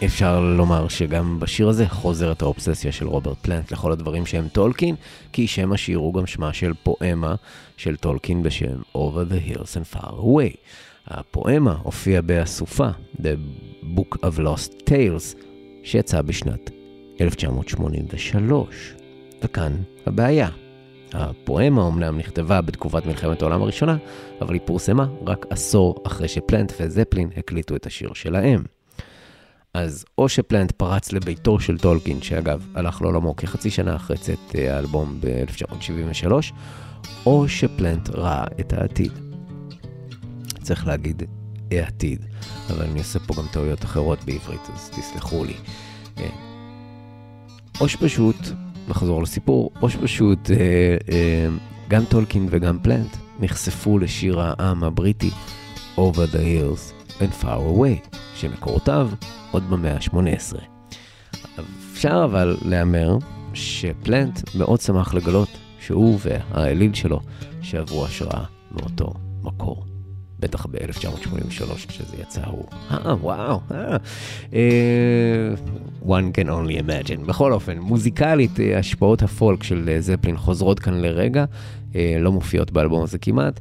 [0.04, 4.94] אפשר לומר שגם בשיר הזה חוזרת האובססיה של רוברט פלנט לכל הדברים שהם טולקין,
[5.32, 7.34] כי שם השיר הוא גם שמה של פואמה
[7.76, 10.56] של טולקין בשם Over the Hills and Far Away.
[11.06, 13.36] הפואמה הופיעה באסופה, The
[13.96, 15.36] Book of Lost Tales,
[15.82, 16.70] שיצא בשנת
[17.20, 18.94] 1983.
[19.42, 19.72] וכאן
[20.06, 20.48] הבעיה.
[21.12, 23.96] הפואמה אומנם נכתבה בתקופת מלחמת העולם הראשונה,
[24.40, 28.64] אבל היא פורסמה רק עשור אחרי שפלנט וזפלין הקליטו את השיר שלהם.
[29.74, 34.76] אז או שפלנט פרץ לביתו של טולקין, שאגב הלך לעולמו כחצי שנה אחרי צאת אה,
[34.76, 36.32] האלבום ב-1973,
[37.26, 39.12] או שפלנט ראה את העתיד.
[40.62, 41.22] צריך להגיד
[41.70, 42.26] העתיד,
[42.70, 45.54] אבל אני עושה פה גם טעויות אחרות בעברית, אז תסלחו לי.
[46.18, 46.28] אה,
[47.80, 48.36] או שפשוט,
[48.88, 50.56] נחזור לסיפור, או שפשוט אה,
[51.12, 51.48] אה,
[51.88, 55.30] גם טולקין וגם פלנט נחשפו לשיר העם הבריטי
[55.96, 59.10] Over the Hills and Far Away, שמקורותיו
[59.50, 60.56] עוד במאה ה-18.
[61.92, 63.18] אפשר אבל להמר
[63.54, 65.48] שפלנט מאוד שמח לגלות
[65.80, 67.20] שהוא והאליל שלו
[67.62, 69.12] שעברו השראה מאותו
[69.42, 69.89] מקור.
[70.40, 72.64] בטח ב-1983 כשזה יצא הוא.
[72.90, 73.96] אה, וואו, אה.
[74.54, 75.54] אה,
[76.06, 77.26] one can only imagine.
[77.26, 81.44] בכל אופן, מוזיקלית, אה, השפעות הפולק של אה, זפלין חוזרות כאן לרגע,
[82.20, 83.60] לא מופיעות באלבום הזה כמעט.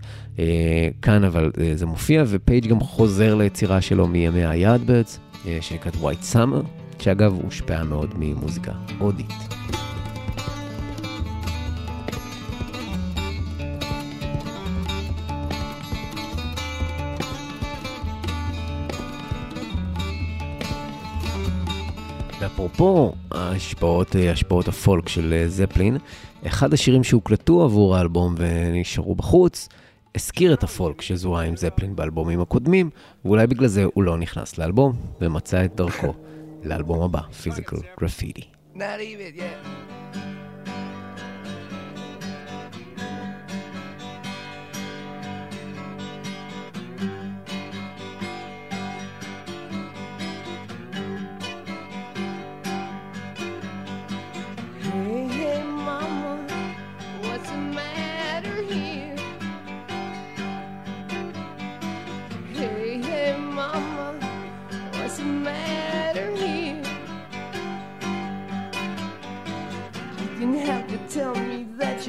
[1.02, 6.66] כאן אבל זה מופיע, ופייג' גם חוזר ליצירה שלו מימי היארדברדס, אה, שנקראת White Summer,
[7.00, 9.34] שאגב הושפעה מאוד ממוזיקה הודית.
[22.40, 25.98] ואפרופו ההשפעות, אה, השפעות הפולק של אה, זפלין,
[26.48, 29.70] אחד השירים שהוקלטו עבור האלבום ונשארו בחוץ,
[30.16, 32.90] הזכיר את הפולק שזוהה עם זפלין באלבומים הקודמים,
[33.26, 36.14] ואולי בגלל זה הוא לא נכנס לאלבום, ומצא את דרכו
[36.64, 38.44] לאלבום הבא, פיזיקל גרפיטי.
[38.76, 39.89] Not even, yeah.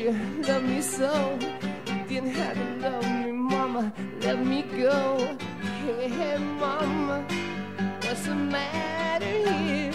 [0.01, 0.13] You
[0.49, 1.39] love me so.
[2.09, 5.37] Didn't have to love me, mama, let me go.
[5.85, 7.25] Hey, hey, mama,
[8.03, 9.93] what's the matter here?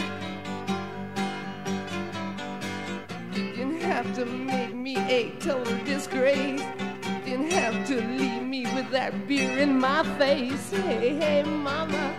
[3.33, 6.61] You didn't have to make me a total disgrace.
[7.25, 10.69] You didn't have to leave me with that beer in my face.
[10.69, 12.13] Hey, hey, mama,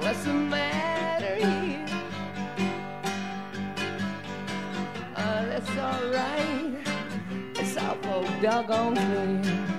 [0.00, 1.86] what's the matter here?
[5.14, 6.87] Uh, that's alright
[7.68, 9.77] myself, oh doggone clear.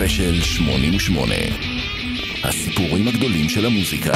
[0.00, 1.34] ספיישל 88
[2.44, 4.12] הסיפורים הגדולים של המוזיקה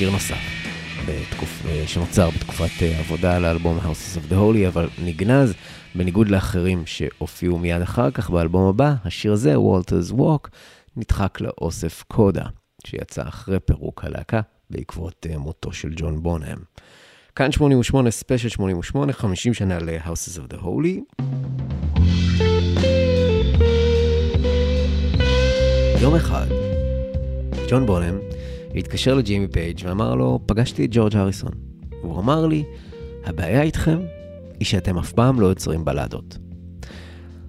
[0.00, 0.36] שיר נוסף,
[1.06, 1.66] בתקופ...
[1.68, 5.54] אה, שנוצר בתקופת אה, עבודה על האלבום Houses of the Holy, אבל נגנז,
[5.94, 10.50] בניגוד לאחרים שהופיעו מיד אחר כך באלבום הבא, השיר הזה, Walter's Walk,
[10.96, 12.44] נדחק לאוסף Coda,
[12.86, 14.40] שיצא אחרי פירוק הלהקה
[14.70, 16.58] בעקבות אה, מותו של ג'ון בונהם.
[17.34, 21.22] כאן 88, ספיישל 88, 50 שנה ל-Houses of the Holy.
[26.00, 26.46] יום אחד,
[27.70, 28.18] ג'ון בונם
[28.74, 31.52] התקשר לג'ימי פייג' ואמר לו, פגשתי את ג'ורג' הריסון.
[32.02, 32.64] והוא אמר לי,
[33.24, 33.98] הבעיה איתכם
[34.60, 36.38] היא שאתם אף פעם לא יוצרים בלדות.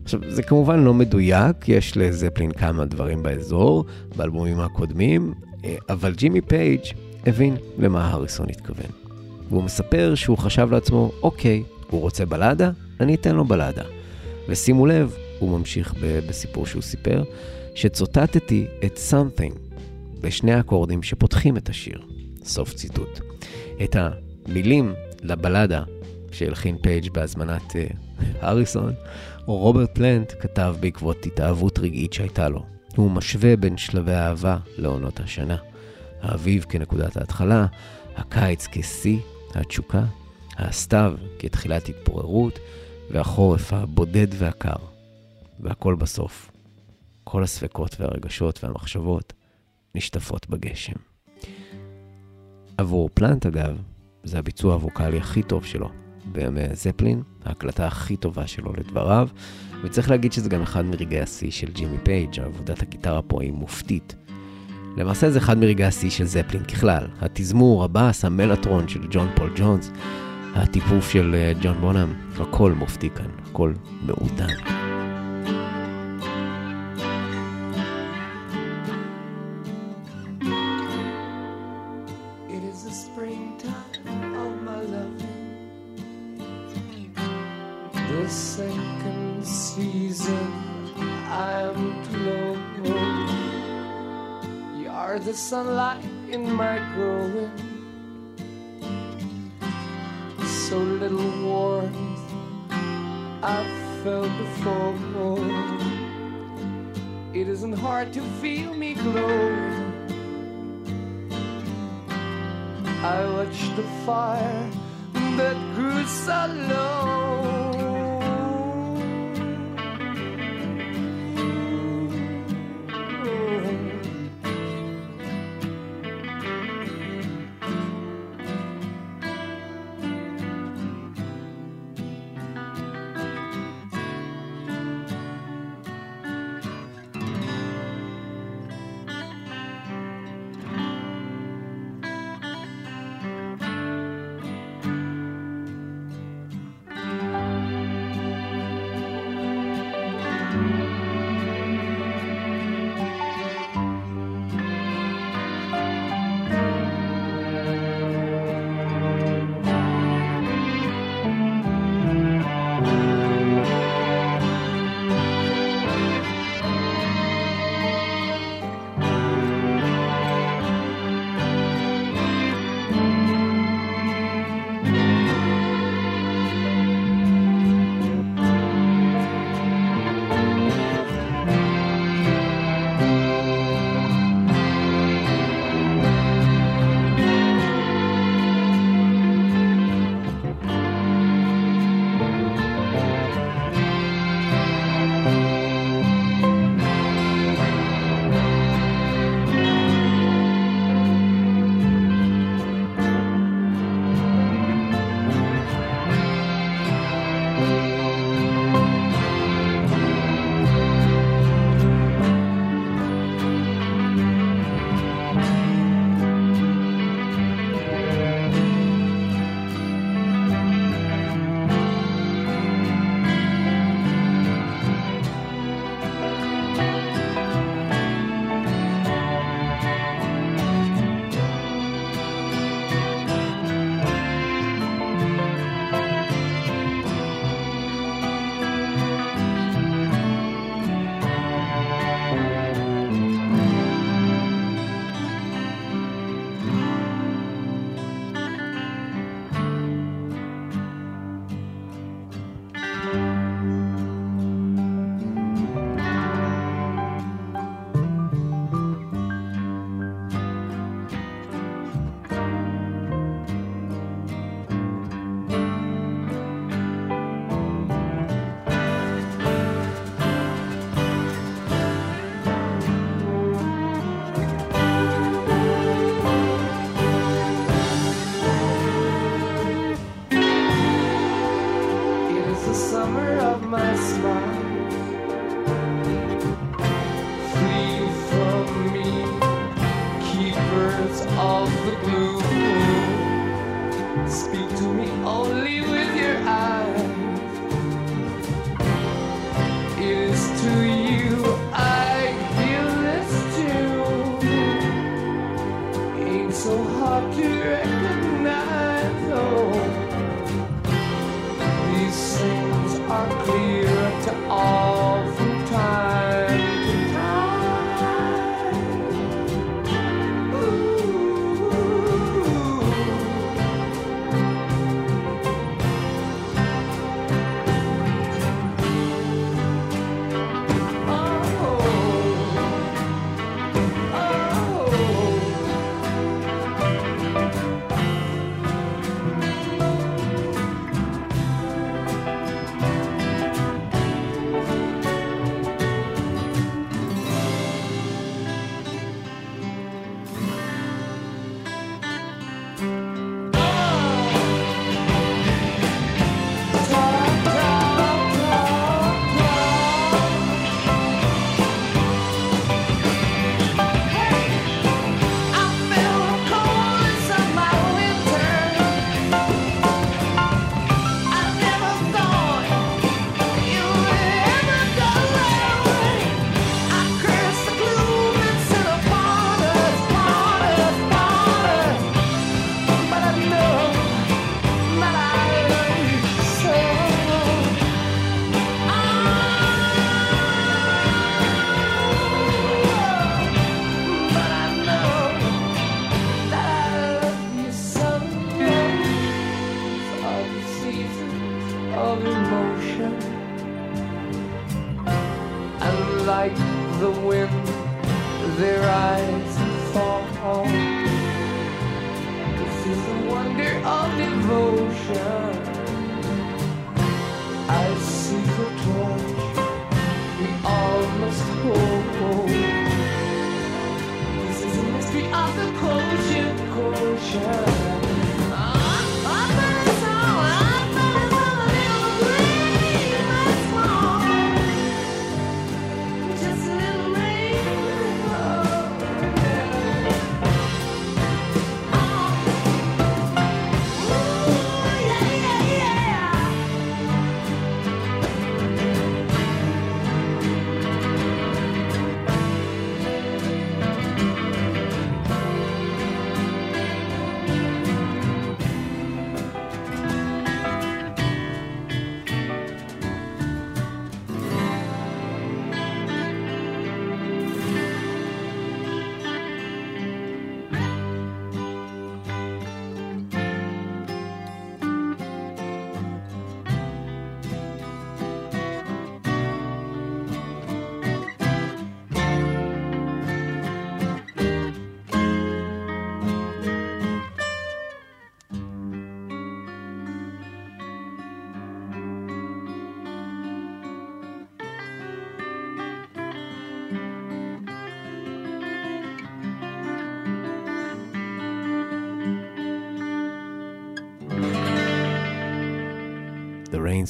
[0.04, 3.86] עכשיו, זה כמובן לא מדויק, יש לזפלין כמה דברים באזור,
[4.16, 5.34] באלבומים הקודמים,
[5.66, 6.82] אה, אבל ג'ימי פייג'
[7.26, 8.92] הבין למה הריסון התכוון.
[9.50, 12.72] והוא מספר שהוא חשב לעצמו, אוקיי, הוא רוצה בלדה?
[13.00, 13.84] אני אתן לו בלדה.
[14.50, 15.94] ושימו לב, הוא ממשיך
[16.30, 17.24] בסיפור שהוא סיפר,
[17.76, 19.71] שצוטטתי את something
[20.22, 22.02] בשני האקורדים שפותחים את השיר.
[22.44, 23.20] סוף ציטוט.
[23.84, 25.84] את המילים לבלדה
[26.32, 27.72] שהלחין פייג' בהזמנת
[28.42, 28.78] uh,
[29.46, 32.66] רוברט פלנט כתב בעקבות התאהבות רגעית שהייתה לו.
[32.96, 35.58] הוא משווה בין שלבי האהבה לעונות השנה.
[36.22, 37.66] האביב כנקודת ההתחלה,
[38.16, 39.20] הקיץ כשיא
[39.56, 40.04] התשוקה,
[40.58, 42.60] הסתיו כתחילת התפוררות,
[43.12, 44.76] והחורף הבודד והקר.
[45.60, 46.52] והכל בסוף.
[47.24, 49.34] כל הספקות והרגשות והמחשבות
[49.96, 50.94] נשטפות בגשם.
[52.78, 53.78] עבור פלנט, אגב,
[54.24, 55.90] זה הביצוע הווקאלי הכי טוב שלו
[56.26, 59.28] בימי זפלין, ההקלטה הכי טובה שלו לדבריו,
[59.84, 64.16] וצריך להגיד שזה גם אחד מרגעי השיא של ג'ימי פייג', עבודת הגיטרה פה היא מופתית.
[64.98, 67.08] למעשה זה אחד מרגעי השיא של זפלין ככלל.
[67.22, 69.92] התזמור, הבאס, המלטרון של ג'ון פול ג'ונס,
[70.56, 74.81] הטיפוף של אה, ג'ון בונאם, הכל מופתי כאן, הכל מעודן.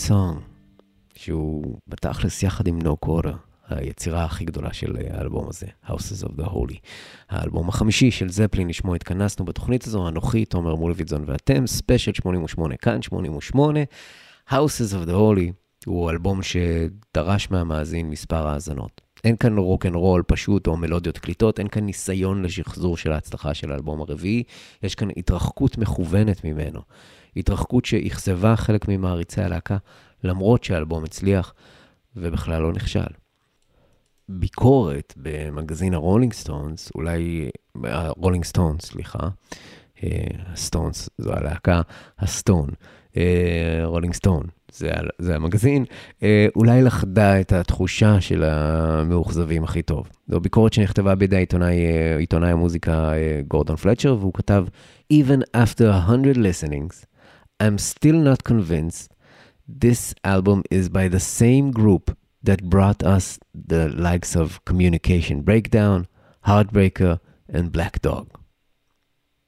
[0.07, 0.39] Song,
[1.15, 3.35] שהוא בתכלס יחד עם No Quarter,
[3.69, 6.77] היצירה הכי גדולה של האלבום הזה, Houses of the Holy.
[7.29, 13.01] האלבום החמישי של זפלין, לשמו התכנסנו בתוכנית הזו, אנוכי, תומר מולביטזון ואתם, ספיישל 88, כאן
[13.01, 13.79] 88.
[14.49, 15.51] Houses of the Holy
[15.85, 19.01] הוא אלבום שדרש מהמאזין מספר האזנות.
[19.23, 23.53] אין כאן רוק אנד רול פשוט או מלודיות קליטות, אין כאן ניסיון לשחזור של ההצלחה
[23.53, 24.43] של האלבום הרביעי,
[24.83, 26.81] יש כאן התרחקות מכוונת ממנו.
[27.35, 29.77] התרחקות שאכזבה חלק ממעריצי הלהקה,
[30.23, 31.53] למרות שהאלבום הצליח
[32.15, 33.11] ובכלל לא נכשל.
[34.29, 37.49] ביקורת במגזין הרולינג סטונס, אולי,
[37.83, 39.29] הרולינג סטונס, סליחה,
[40.53, 41.81] הסטונס זו הלהקה,
[42.19, 42.69] הסטון,
[43.85, 45.85] רולינג סטון, זה, זה המגזין,
[46.23, 50.07] אה, אולי לכדה את התחושה של המאוכזבים הכי טוב.
[50.27, 54.65] זו ביקורת שנכתבה בידי עיתונאי, אה, עיתונאי המוזיקה אה, גורדון פלצ'ר, והוא כתב,
[55.13, 57.05] Even after a hundred listenings,
[57.63, 59.07] I'm still not convinced
[59.85, 62.05] this album is by the same group
[62.47, 66.07] that brought us the likes of Communication Breakdown,
[66.49, 67.19] Heartbreaker
[67.53, 68.25] and Black Dog.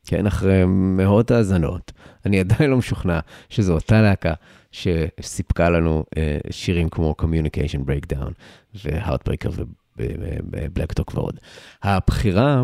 [0.05, 1.91] כן, אחרי מאות האזנות,
[2.25, 3.19] אני עדיין לא משוכנע
[3.49, 4.33] שזו אותה להקה
[4.71, 8.31] שסיפקה לנו אה, שירים כמו Communication Breakdown
[8.75, 9.49] ו-Heartbreaker
[9.97, 11.39] ו-Black Talk ועוד.
[11.83, 12.63] הבחירה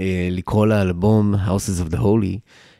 [0.00, 2.73] אה, לקרוא לאלבום Houses of the Holy אה,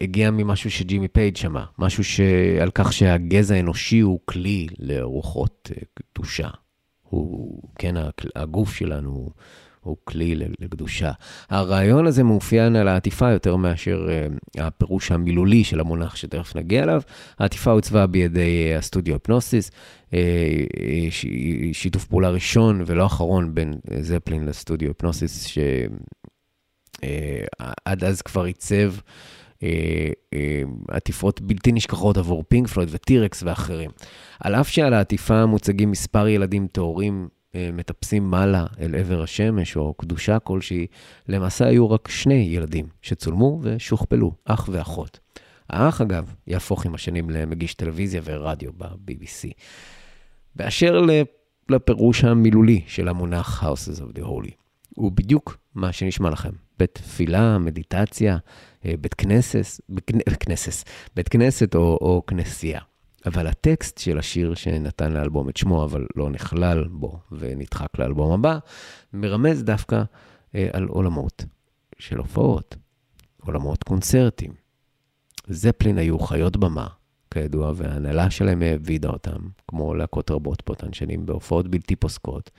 [0.00, 6.48] הגיע ממשהו שג'ימי פייג' שמע, משהו שעל כך שהגזע האנושי הוא כלי לרוחות אה, קדושה.
[7.02, 7.94] הוא, כן,
[8.36, 9.30] הגוף שלנו
[9.80, 11.10] הוא, כלי לקדושה.
[11.50, 17.02] הרעיון הזה מאופיין על העטיפה יותר מאשר uh, הפירוש המילולי של המונח שתכף נגיע אליו.
[17.38, 19.70] העטיפה הוצבה בידי הסטודיו הפנוסיס,
[20.10, 20.14] uh,
[21.10, 21.26] ש,
[21.72, 25.56] שיתוף פעולה ראשון ולא אחרון בין זפלין לסטודיו הפנוסיס,
[27.02, 28.92] שעד uh, אז כבר עיצב
[30.88, 33.90] עטיפות בלתי נשכחות עבור פינק פלויד וטירקס ואחרים.
[34.40, 39.94] על אף שעל העטיפה מוצגים מספר ילדים טהורים אה, מטפסים מעלה אל עבר השמש או
[39.94, 40.86] קדושה כלשהי,
[41.28, 45.18] למעשה היו רק שני ילדים שצולמו ושוכפלו, אח ואחות.
[45.70, 49.52] האח, אגב, יהפוך עם השנים למגיש טלוויזיה ורדיו ב-BBC.
[50.56, 51.00] באשר
[51.68, 54.50] לפירוש המילולי של המונח Houses of the Holy,
[54.94, 56.52] הוא בדיוק מה שנשמע לכם.
[56.80, 58.38] בית תפילה, מדיטציה,
[58.84, 62.80] אה, בית כנסת, בית כנסת, בית כנסת או, או כנסייה.
[63.26, 68.58] אבל הטקסט של השיר שנתן לאלבום את שמו, אבל לא נכלל בו ונדחק לאלבום הבא,
[69.12, 70.02] מרמז דווקא
[70.54, 71.44] אה, על עולמות
[71.98, 72.76] של הופעות,
[73.40, 74.52] עולמות קונצרטים.
[75.48, 76.86] זפלין היו חיות במה,
[77.30, 82.50] כידוע, וההנהלה שלהם העבידה אותם, כמו להקות רבות באותן שנים, בהופעות בלתי פוסקות.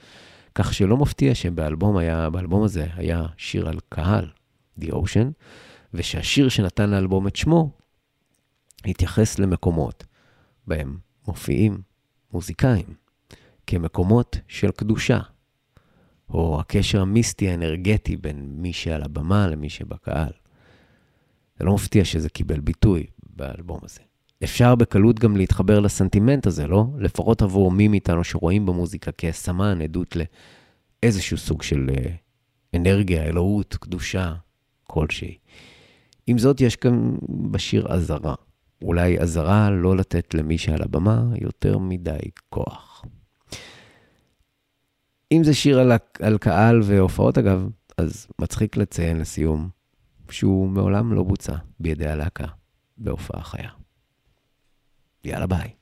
[0.54, 4.30] כך שלא מפתיע שבאלבום היה, באלבום הזה היה שיר על קהל,
[4.80, 5.32] The Ocean,
[5.94, 7.70] ושהשיר שנתן לאלבום את שמו,
[8.84, 10.04] התייחס למקומות
[10.66, 11.82] בהם מופיעים
[12.32, 12.86] מוזיקאים
[13.66, 15.18] כמקומות של קדושה,
[16.28, 20.32] או הקשר המיסטי האנרגטי בין מי שעל הבמה למי שבקהל.
[21.58, 23.06] זה לא מפתיע שזה קיבל ביטוי
[23.36, 24.00] באלבום הזה.
[24.44, 26.86] אפשר בקלות גם להתחבר לסנטימנט הזה, לא?
[26.98, 32.12] לפחות עבור מי מאיתנו שרואים במוזיקה כסמן, עדות לאיזשהו סוג של אה,
[32.76, 34.34] אנרגיה, אלוהות, קדושה,
[34.84, 35.38] כלשהי.
[36.26, 37.14] עם זאת, יש כאן
[37.50, 38.34] בשיר אזהרה.
[38.82, 43.04] אולי אזהרה לא לתת למי שעל הבמה יותר מדי כוח.
[45.32, 49.68] אם זה שיר על, על קהל והופעות, אגב, אז מצחיק לציין לסיום
[50.30, 52.46] שהוא מעולם לא בוצע בידי הלהקה
[52.98, 53.81] בהופעה חיה.
[55.24, 55.81] יאללה ביי.